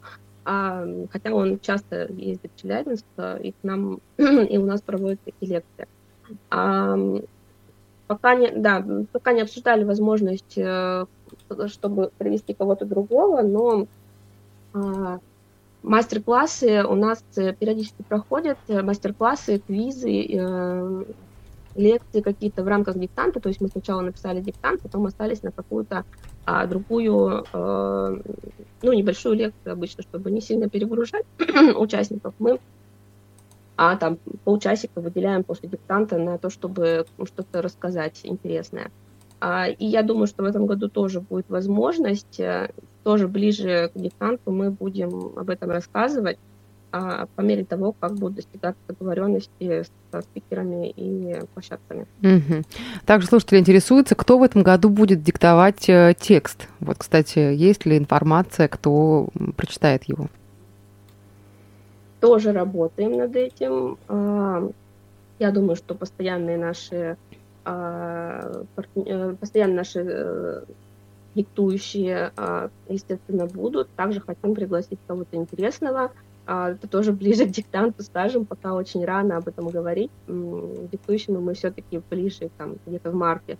А, 0.49 0.85
хотя 1.11 1.33
он 1.33 1.59
часто 1.59 2.07
ездит 2.13 2.51
в 2.55 2.61
Челябинск, 2.61 3.05
и 3.43 3.51
к 3.51 3.55
нам, 3.63 3.99
и 4.17 4.57
у 4.57 4.65
нас 4.65 4.81
проводят 4.81 5.19
такие 5.25 5.55
лекции. 5.55 5.87
А, 6.49 6.97
пока 8.07 8.35
не, 8.35 8.51
да, 8.51 8.85
пока 9.11 9.33
не 9.33 9.41
обсуждали 9.41 9.83
возможность, 9.83 10.57
э, 10.57 11.03
чтобы 11.65 12.11
привести 12.17 12.53
кого-то 12.53 12.85
другого, 12.85 13.41
но 13.41 13.87
а, 14.73 15.19
мастер-классы 15.83 16.85
у 16.85 16.95
нас 16.95 17.21
периодически 17.33 18.03
проходят, 18.07 18.57
мастер-классы, 18.69 19.59
квизы, 19.59 20.27
э, 20.33 21.03
лекции 21.75 22.21
какие-то 22.21 22.63
в 22.63 22.67
рамках 22.69 22.97
диктанта, 22.97 23.41
то 23.41 23.49
есть 23.49 23.59
мы 23.59 23.67
сначала 23.67 23.99
написали 23.99 24.39
диктант, 24.39 24.81
потом 24.81 25.07
остались 25.07 25.43
на 25.43 25.51
какую-то 25.51 26.05
а 26.49 26.65
другую, 26.65 27.45
э, 27.51 28.21
ну, 28.81 28.93
небольшую 28.93 29.35
лекцию 29.35 29.73
обычно, 29.73 30.01
чтобы 30.01 30.31
не 30.31 30.39
сильно 30.39 30.69
перегружать 30.69 31.25
участников, 31.75 32.33
мы 32.39 32.59
а 33.75 33.97
там 33.97 34.17
полчасика 34.45 35.01
выделяем 35.01 35.43
после 35.43 35.67
диктанта 35.67 36.17
на 36.17 36.37
то, 36.37 36.49
чтобы 36.49 37.05
что-то 37.25 37.61
рассказать 37.61 38.21
интересное. 38.23 38.91
А, 39.41 39.67
и 39.67 39.85
я 39.85 40.03
думаю, 40.03 40.25
что 40.25 40.41
в 40.41 40.45
этом 40.45 40.65
году 40.65 40.87
тоже 40.87 41.19
будет 41.19 41.49
возможность, 41.49 42.39
э, 42.39 42.71
тоже 43.03 43.27
ближе 43.27 43.91
к 43.93 43.99
диктанту 43.99 44.51
мы 44.51 44.71
будем 44.71 45.37
об 45.37 45.49
этом 45.49 45.69
рассказывать 45.69 46.39
а, 46.89 47.27
по 47.35 47.41
мере 47.41 47.65
того, 47.65 47.91
как 47.91 48.13
будут 48.13 48.37
достигаться 48.37 48.81
договоренности 48.87 49.83
со 50.09 50.21
спикерами 50.21 50.89
и 50.89 51.41
площадками. 51.53 52.07
Угу. 52.21 52.63
Также 53.05 53.27
слушатели 53.27 53.59
интересуются, 53.59 54.15
кто 54.15 54.37
в 54.37 54.43
этом 54.43 54.63
году 54.63 54.89
будет 54.89 55.21
диктовать 55.21 55.89
э, 55.89 56.13
текст. 56.17 56.69
Вот, 56.79 56.97
кстати, 56.99 57.39
есть 57.39 57.85
ли 57.85 57.97
информация, 57.97 58.69
кто 58.69 59.27
прочитает 59.57 60.05
его? 60.05 60.27
Тоже 62.21 62.53
работаем 62.53 63.17
над 63.17 63.35
этим. 63.35 63.97
А, 64.07 64.69
я 65.39 65.51
думаю, 65.51 65.75
что 65.75 65.93
постоянные 65.93 66.57
наши, 66.57 67.17
а, 67.65 68.63
э, 68.95 69.35
постоянно 69.37 69.73
наши 69.73 70.05
э, 70.07 70.61
диктующие, 71.35 72.31
а, 72.37 72.69
естественно, 72.87 73.45
будут. 73.45 73.89
Также 73.97 74.21
хотим 74.21 74.55
пригласить 74.55 74.99
кого-то 75.05 75.35
интересного– 75.35 76.13
это 76.47 76.87
тоже 76.87 77.11
ближе 77.11 77.45
к 77.45 77.49
диктанту, 77.49 78.03
скажем, 78.03 78.45
пока 78.45 78.73
очень 78.73 79.03
рано 79.03 79.37
об 79.37 79.47
этом 79.47 79.67
говорить. 79.67 80.11
Диктующими 80.27 81.37
мы 81.37 81.53
все-таки 81.53 82.01
ближе, 82.09 82.49
там, 82.57 82.77
где-то 82.85 83.11
в 83.11 83.15
марте 83.15 83.57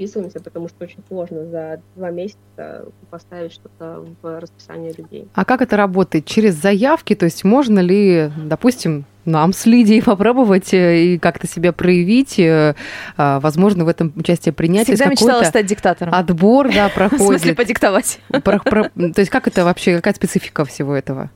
вписываемся, 0.00 0.40
потому 0.40 0.68
что 0.68 0.84
очень 0.84 1.00
сложно 1.08 1.44
за 1.44 1.82
два 1.94 2.10
месяца 2.10 2.86
поставить 3.10 3.52
что-то 3.52 4.02
в 4.22 4.40
расписание 4.40 4.94
людей. 4.96 5.28
А 5.34 5.44
как 5.44 5.60
это 5.60 5.76
работает? 5.76 6.24
Через 6.24 6.54
заявки? 6.54 7.14
То 7.14 7.26
есть 7.26 7.44
можно 7.44 7.80
ли, 7.80 8.32
допустим, 8.42 9.04
нам 9.26 9.52
с 9.52 9.66
Лидией 9.66 10.02
попробовать 10.02 10.72
э, 10.72 11.04
и 11.04 11.18
как-то 11.18 11.46
себя 11.46 11.74
проявить, 11.74 12.38
э, 12.38 12.74
а, 13.18 13.40
возможно, 13.40 13.84
в 13.84 13.88
этом 13.88 14.14
участие 14.16 14.54
принять. 14.54 14.86
Всегда 14.86 15.06
мечтала 15.06 15.42
стать 15.42 15.66
диктатором. 15.66 16.14
Отбор, 16.14 16.72
да, 16.72 16.88
проходит. 16.88 17.20
В 17.20 17.26
смысле, 17.26 17.54
подиктовать. 17.54 18.20
То 18.30 19.14
есть 19.18 19.30
как 19.30 19.46
это 19.46 19.66
вообще, 19.66 19.96
какая 19.96 20.14
специфика 20.14 20.64
всего 20.64 20.94
этого? 20.94 21.30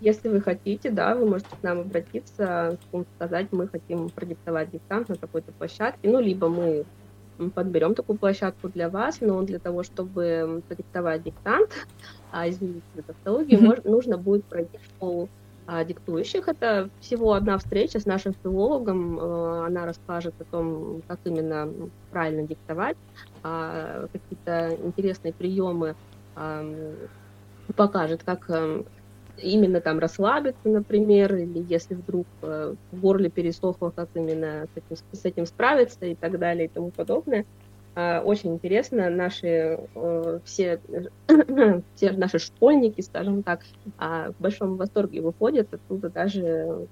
Если 0.00 0.28
вы 0.28 0.40
хотите, 0.40 0.90
да, 0.90 1.14
вы 1.14 1.26
можете 1.26 1.50
к 1.50 1.62
нам 1.62 1.80
обратиться, 1.80 2.78
сказать, 3.16 3.48
мы 3.52 3.68
хотим 3.68 4.08
продиктовать 4.08 4.70
диктант 4.70 5.08
на 5.08 5.16
такой-то 5.16 5.52
площадке, 5.52 6.08
ну, 6.08 6.20
либо 6.20 6.48
мы 6.48 6.84
подберем 7.54 7.94
такую 7.94 8.18
площадку 8.18 8.68
для 8.68 8.90
вас, 8.90 9.20
но 9.20 9.42
для 9.42 9.58
того, 9.58 9.82
чтобы 9.82 10.62
продиктовать 10.68 11.22
диктант, 11.22 11.70
а, 12.32 12.48
извините 12.48 12.82
за 12.94 13.02
тавтологию, 13.02 13.60
mm-hmm. 13.60 13.90
нужно 13.90 14.18
будет 14.18 14.44
пройти 14.44 14.78
школу 14.78 15.28
а, 15.66 15.84
диктующих. 15.84 16.48
Это 16.48 16.90
всего 17.00 17.32
одна 17.32 17.56
встреча 17.56 18.00
с 18.00 18.04
нашим 18.04 18.34
филологом. 18.42 19.18
А, 19.20 19.66
она 19.66 19.86
расскажет 19.86 20.34
о 20.40 20.44
том, 20.44 21.02
как 21.06 21.18
именно 21.24 21.72
правильно 22.10 22.46
диктовать, 22.46 22.96
а, 23.42 24.06
какие-то 24.12 24.76
интересные 24.84 25.32
приемы 25.32 25.94
а, 26.34 26.64
покажет, 27.76 28.22
как 28.24 28.50
именно 29.38 29.80
там 29.80 29.98
расслабиться, 29.98 30.68
например, 30.68 31.34
или 31.36 31.64
если 31.68 31.94
вдруг 31.94 32.26
э, 32.42 32.74
в 32.92 33.00
горле 33.00 33.30
пересохло, 33.30 33.90
как 33.90 34.08
именно 34.14 34.66
с 34.74 34.76
этим, 34.76 34.96
с 35.12 35.24
этим 35.24 35.46
справиться 35.46 36.06
и 36.06 36.14
так 36.14 36.38
далее 36.38 36.66
и 36.66 36.68
тому 36.68 36.90
подобное. 36.90 37.44
Э, 37.94 38.20
очень 38.20 38.54
интересно. 38.54 39.10
Наши 39.10 39.80
э, 39.94 40.38
все, 40.44 40.80
все 41.94 42.12
наши 42.12 42.38
школьники, 42.38 43.00
скажем 43.00 43.42
так, 43.42 43.62
э, 43.98 44.32
в 44.38 44.42
большом 44.42 44.76
восторге 44.76 45.20
выходят 45.20 45.72
оттуда 45.72 46.10
даже 46.10 46.86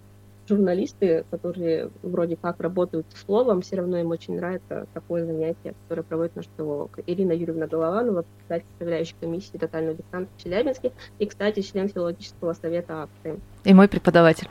журналисты, 0.48 1.24
которые 1.30 1.90
вроде 2.02 2.36
как 2.36 2.60
работают 2.60 3.06
словом, 3.14 3.60
все 3.62 3.76
равно 3.76 3.98
им 3.98 4.10
очень 4.10 4.36
нравится 4.36 4.86
такое 4.94 5.24
занятие, 5.24 5.74
которое 5.82 6.02
проводит 6.02 6.36
наш 6.36 6.46
филолог. 6.56 6.98
Ирина 7.06 7.32
Юрьевна 7.32 7.66
Голованова, 7.66 8.24
председатель 8.36 8.66
управляющей 8.76 9.14
комиссии 9.20 9.56
тотального 9.56 9.96
диктанта 9.96 10.30
в 10.36 10.42
Челябинске 10.42 10.92
и, 11.18 11.26
кстати, 11.26 11.60
член 11.60 11.88
филологического 11.88 12.54
совета 12.54 13.04
Австрии. 13.04 13.38
И 13.64 13.74
мой 13.74 13.88
преподаватель. 13.88 14.48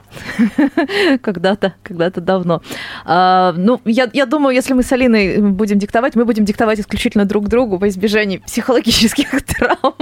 когда-то, 1.21 1.73
когда-то 1.83 2.21
давно. 2.21 2.61
А, 3.05 3.53
ну, 3.53 3.81
я, 3.85 4.09
я 4.13 4.25
думаю, 4.25 4.53
если 4.53 4.73
мы 4.73 4.83
с 4.83 4.91
Алиной 4.91 5.39
будем 5.39 5.79
диктовать, 5.79 6.15
мы 6.15 6.25
будем 6.25 6.45
диктовать 6.45 6.79
исключительно 6.79 7.25
друг 7.25 7.47
другу 7.47 7.77
во 7.77 7.87
избежание 7.87 8.39
психологических 8.39 9.43
травм 9.45 9.95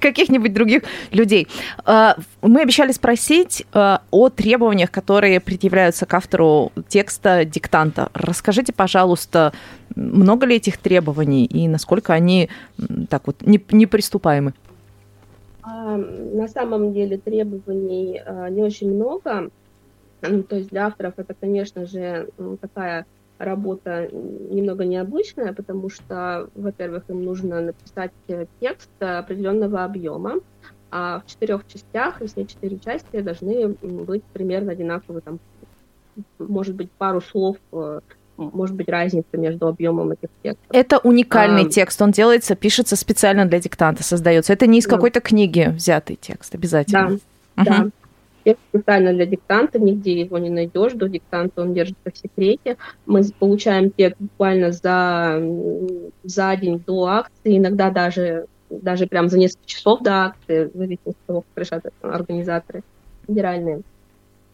каких-нибудь 0.00 0.52
других 0.52 0.82
людей. 1.10 1.48
А, 1.84 2.16
мы 2.42 2.62
обещали 2.62 2.92
спросить 2.92 3.64
а, 3.72 4.02
о 4.10 4.28
требованиях, 4.28 4.90
которые 4.90 5.13
предъявляются 5.20 6.06
к 6.06 6.14
автору 6.14 6.72
текста 6.88 7.44
диктанта. 7.44 8.10
Расскажите, 8.14 8.72
пожалуйста, 8.72 9.52
много 9.94 10.46
ли 10.46 10.56
этих 10.56 10.78
требований 10.78 11.44
и 11.44 11.68
насколько 11.68 12.12
они 12.12 12.48
так 13.08 13.26
вот 13.26 13.42
неприступаемы? 13.42 14.54
А, 15.62 15.96
на 15.96 16.48
самом 16.48 16.92
деле 16.92 17.18
требований 17.18 18.20
а, 18.24 18.48
не 18.50 18.62
очень 18.62 18.94
много. 18.94 19.50
Ну, 20.22 20.42
то 20.42 20.56
есть 20.56 20.70
для 20.70 20.86
авторов 20.86 21.14
это, 21.16 21.34
конечно 21.34 21.86
же, 21.86 22.28
такая 22.60 23.06
работа 23.38 24.08
немного 24.12 24.84
необычная, 24.84 25.52
потому 25.52 25.90
что, 25.90 26.48
во-первых, 26.54 27.04
им 27.08 27.24
нужно 27.24 27.60
написать 27.60 28.12
э, 28.28 28.46
текст 28.60 28.90
определенного 29.00 29.84
объема, 29.84 30.36
а 30.90 31.20
в 31.20 31.26
четырех 31.26 31.66
частях, 31.66 32.22
и 32.22 32.26
все 32.26 32.46
четыре 32.46 32.78
части 32.78 33.20
должны 33.20 33.68
быть 33.68 34.22
примерно 34.32 34.72
одинаковые, 34.72 35.22
там, 35.22 35.38
может 36.38 36.74
быть, 36.74 36.90
пару 36.92 37.20
слов 37.20 37.56
э, 37.72 38.00
может 38.36 38.74
быть 38.74 38.88
разница 38.88 39.36
между 39.36 39.66
объемом 39.68 40.12
этих 40.12 40.28
текстов. 40.42 40.66
Это 40.70 40.98
уникальный 40.98 41.66
а, 41.66 41.68
текст, 41.68 42.00
он 42.02 42.10
делается, 42.10 42.54
пишется 42.54 42.96
специально 42.96 43.46
для 43.46 43.60
диктанта, 43.60 44.02
создается. 44.02 44.52
Это 44.52 44.66
не 44.66 44.78
из 44.78 44.84
да. 44.84 44.90
какой-то 44.90 45.20
книги 45.20 45.70
взятый 45.72 46.16
текст, 46.16 46.54
обязательно. 46.54 47.18
Да, 47.56 47.62
угу. 47.62 47.64
да. 47.64 47.90
Текст 48.44 48.62
специально 48.68 49.12
для 49.12 49.26
диктанта, 49.26 49.78
нигде 49.78 50.20
его 50.20 50.36
не 50.38 50.50
найдешь, 50.50 50.92
до 50.92 51.08
диктанта 51.08 51.62
он 51.62 51.72
держится 51.72 52.10
в 52.12 52.16
секрете. 52.16 52.76
Мы 53.06 53.22
получаем 53.38 53.90
текст 53.90 54.20
буквально 54.20 54.72
за, 54.72 55.42
за 56.24 56.56
день 56.56 56.82
до 56.86 57.06
акции, 57.06 57.56
иногда 57.56 57.90
даже, 57.90 58.46
даже 58.82 59.06
прям 59.06 59.28
за 59.28 59.38
несколько 59.38 59.66
часов 59.66 60.02
до 60.02 60.26
акции, 60.26 60.70
в 60.72 60.76
зависимости 60.76 61.20
от 61.20 61.26
того, 61.26 61.40
как 61.42 61.62
решат 61.62 61.84
организаторы 62.02 62.82
федеральные. 63.26 63.82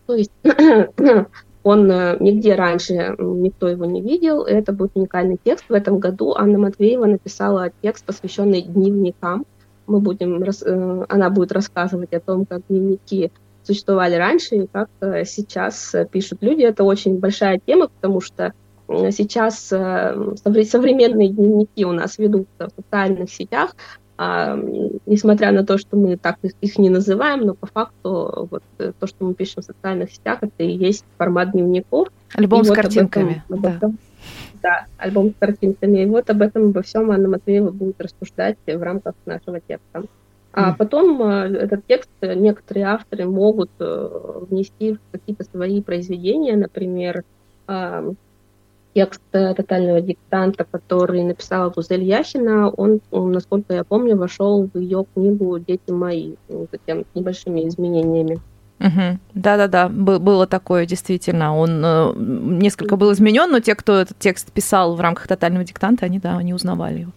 То 0.07 0.15
есть 0.15 0.33
он 1.63 1.91
э, 1.91 2.17
нигде 2.21 2.55
раньше, 2.55 3.15
никто 3.19 3.69
его 3.69 3.85
не 3.85 4.01
видел, 4.01 4.43
это 4.43 4.73
будет 4.73 4.93
уникальный 4.95 5.39
текст. 5.43 5.67
В 5.69 5.73
этом 5.73 5.99
году 5.99 6.35
Анна 6.35 6.59
Матвеева 6.59 7.07
написала 7.07 7.71
текст, 7.83 8.05
посвященный 8.05 8.63
дневникам. 8.63 9.45
Мы 9.87 10.01
будем, 10.01 10.43
э, 10.43 11.07
она 11.09 11.31
будет 11.31 11.53
рассказывать 11.53 12.13
о 12.13 12.21
том, 12.21 12.47
как 12.47 12.63
дневники 12.69 13.31
существовали 13.63 14.15
раньше 14.15 14.57
и 14.57 14.67
как 14.67 14.89
э, 15.01 15.25
сейчас 15.25 15.95
пишут 16.11 16.39
люди. 16.43 16.63
Это 16.63 16.85
очень 16.85 17.19
большая 17.19 17.61
тема, 17.65 17.89
потому 17.89 18.21
что 18.21 18.53
сейчас 18.89 19.69
современные 19.69 21.29
дневники 21.29 21.85
у 21.85 21.93
нас 21.93 22.19
ведутся 22.19 22.67
в 22.67 22.73
социальных 22.75 23.31
сетях, 23.31 23.77
а, 24.23 24.55
несмотря 25.07 25.51
на 25.51 25.65
то, 25.65 25.79
что 25.79 25.97
мы 25.97 26.19
так 26.19 26.37
их 26.43 26.79
не 26.79 26.91
называем, 26.91 27.41
но 27.41 27.55
по 27.55 27.67
факту 27.67 28.49
вот 28.51 28.63
э, 28.77 28.93
то, 29.01 29.07
что 29.07 29.25
мы 29.25 29.33
пишем 29.33 29.63
в 29.63 29.65
социальных 29.65 30.13
сетях, 30.13 30.41
это 30.43 30.63
и 30.63 30.71
есть 30.71 31.07
формат 31.17 31.53
дневников. 31.53 32.09
Альбом 32.35 32.61
и 32.61 32.65
с 32.65 32.69
вот 32.69 32.77
картинками. 32.77 33.43
Об 33.49 33.61
этом, 33.61 33.63
да. 33.63 33.77
Этом, 33.77 33.99
да, 34.63 34.87
альбом 34.99 35.31
с 35.31 35.35
картинками. 35.39 36.03
И 36.03 36.05
вот 36.05 36.29
об 36.29 36.43
этом 36.43 36.65
обо 36.65 36.83
всем 36.83 37.11
Анна 37.11 37.31
Матвеева 37.31 37.71
будет 37.71 37.99
рассуждать 37.99 38.59
в 38.67 38.83
рамках 38.83 39.15
нашего 39.25 39.59
текста. 39.59 40.03
А 40.53 40.75
потом 40.75 41.23
э, 41.23 41.57
этот 41.57 41.87
текст 41.87 42.11
некоторые 42.21 42.89
авторы 42.89 43.25
могут 43.25 43.71
э, 43.79 44.41
внести 44.51 44.97
в 44.97 44.99
какие-то 45.13 45.45
свои 45.45 45.81
произведения, 45.81 46.59
например, 46.59 47.25
текст 48.95 49.21
тотального 49.31 50.01
диктанта, 50.01 50.65
который 50.65 51.23
написала 51.23 51.71
Гузель 51.71 52.03
Яхина, 52.03 52.71
он, 52.71 53.01
насколько 53.11 53.75
я 53.75 53.85
помню, 53.85 54.17
вошел 54.17 54.69
в 54.73 54.79
ее 54.79 55.05
книгу 55.15 55.59
«Дети 55.59 55.91
мои», 55.91 56.35
ну, 56.49 56.67
таким 56.71 57.05
небольшими 57.15 57.69
изменениями. 57.69 58.41
Угу. 58.81 59.19
Да-да-да, 59.35 59.89
было 59.89 60.47
такое 60.47 60.87
действительно. 60.87 61.55
Он 61.57 61.83
э, 61.85 62.13
несколько 62.17 62.97
был 62.97 63.13
изменен, 63.13 63.51
но 63.51 63.61
те, 63.61 63.75
кто 63.75 63.99
этот 64.01 64.19
текст 64.19 64.51
писал 64.53 64.97
в 64.97 65.01
рамках 65.01 65.29
тотального 65.29 65.65
диктанта, 65.65 66.07
они, 66.07 66.19
да, 66.19 66.39
они 66.39 66.55
узнавали 66.55 67.01
его. 67.01 67.13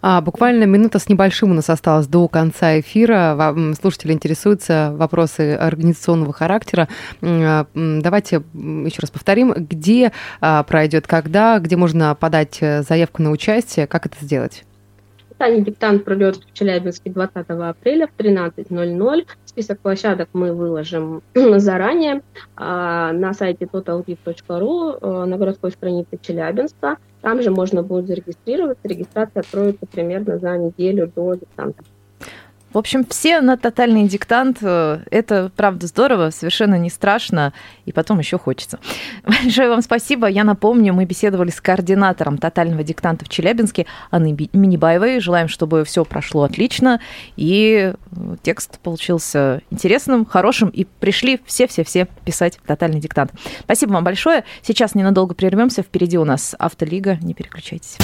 А, 0.00 0.20
буквально 0.20 0.64
минута 0.64 0.98
с 0.98 1.08
небольшим 1.08 1.50
у 1.50 1.54
нас 1.54 1.68
осталось 1.70 2.06
до 2.06 2.28
конца 2.28 2.78
эфира. 2.80 3.54
Слушатели 3.80 4.12
интересуются 4.12 4.92
вопросы 4.96 5.54
организационного 5.54 6.32
характера. 6.32 6.88
А, 7.22 7.66
давайте 7.74 8.42
еще 8.54 9.00
раз 9.00 9.10
повторим, 9.10 9.52
где 9.52 10.12
а, 10.40 10.62
пройдет, 10.62 11.06
когда, 11.06 11.58
где 11.58 11.76
можно 11.76 12.14
подать 12.14 12.58
э, 12.60 12.82
заявку 12.82 13.22
на 13.22 13.30
участие, 13.30 13.86
как 13.86 14.06
это 14.06 14.16
сделать? 14.20 14.64
Официальный 15.30 15.64
диктант 15.64 16.04
пройдет 16.04 16.36
в 16.36 16.52
Челябинске 16.52 17.10
20 17.10 17.34
апреля 17.48 18.06
в 18.06 18.20
13.00. 18.20 19.26
Список 19.44 19.80
площадок 19.80 20.28
мы 20.32 20.52
выложим 20.54 21.22
заранее 21.34 22.22
на 22.56 23.32
сайте 23.34 23.64
totalgift.ru 23.64 24.98
э, 25.00 25.24
на 25.24 25.36
городской 25.36 25.72
странице 25.72 26.18
Челябинска. 26.20 26.98
Там 27.22 27.40
же 27.40 27.50
можно 27.50 27.82
будет 27.82 28.08
зарегистрироваться. 28.08 28.86
Регистрация 28.86 29.40
откроется 29.40 29.86
примерно 29.86 30.38
за 30.38 30.58
неделю 30.58 31.10
до 31.14 31.34
диктанта. 31.34 31.84
В 32.72 32.78
общем, 32.78 33.04
все 33.04 33.40
на 33.40 33.56
тотальный 33.56 34.08
диктант. 34.08 34.58
Э, 34.62 35.00
это, 35.10 35.50
правда, 35.54 35.86
здорово, 35.86 36.30
совершенно 36.30 36.76
не 36.76 36.88
страшно, 36.88 37.52
и 37.84 37.92
потом 37.92 38.18
еще 38.18 38.38
хочется. 38.38 38.78
Большое 39.24 39.68
вам 39.68 39.82
спасибо. 39.82 40.26
Я 40.26 40.44
напомню, 40.44 40.94
мы 40.94 41.04
беседовали 41.04 41.50
с 41.50 41.60
координатором 41.60 42.38
тотального 42.38 42.82
диктанта 42.82 43.24
в 43.26 43.28
Челябинске 43.28 43.86
Анной 44.10 44.32
Минибаевой. 44.52 45.20
Желаем, 45.20 45.48
чтобы 45.48 45.84
все 45.84 46.04
прошло 46.04 46.44
отлично, 46.44 47.00
и 47.36 47.92
э, 47.94 48.36
текст 48.42 48.78
получился 48.78 49.60
интересным, 49.70 50.24
хорошим, 50.24 50.68
и 50.70 50.84
пришли 50.84 51.40
все-все-все 51.44 52.08
писать 52.24 52.58
тотальный 52.66 53.00
диктант. 53.00 53.32
Спасибо 53.60 53.92
вам 53.92 54.04
большое. 54.04 54.44
Сейчас 54.62 54.94
ненадолго 54.94 55.34
прервемся. 55.34 55.82
Впереди 55.82 56.16
у 56.16 56.24
нас 56.24 56.54
Автолига. 56.58 57.18
Не 57.20 57.34
переключайтесь. 57.34 57.98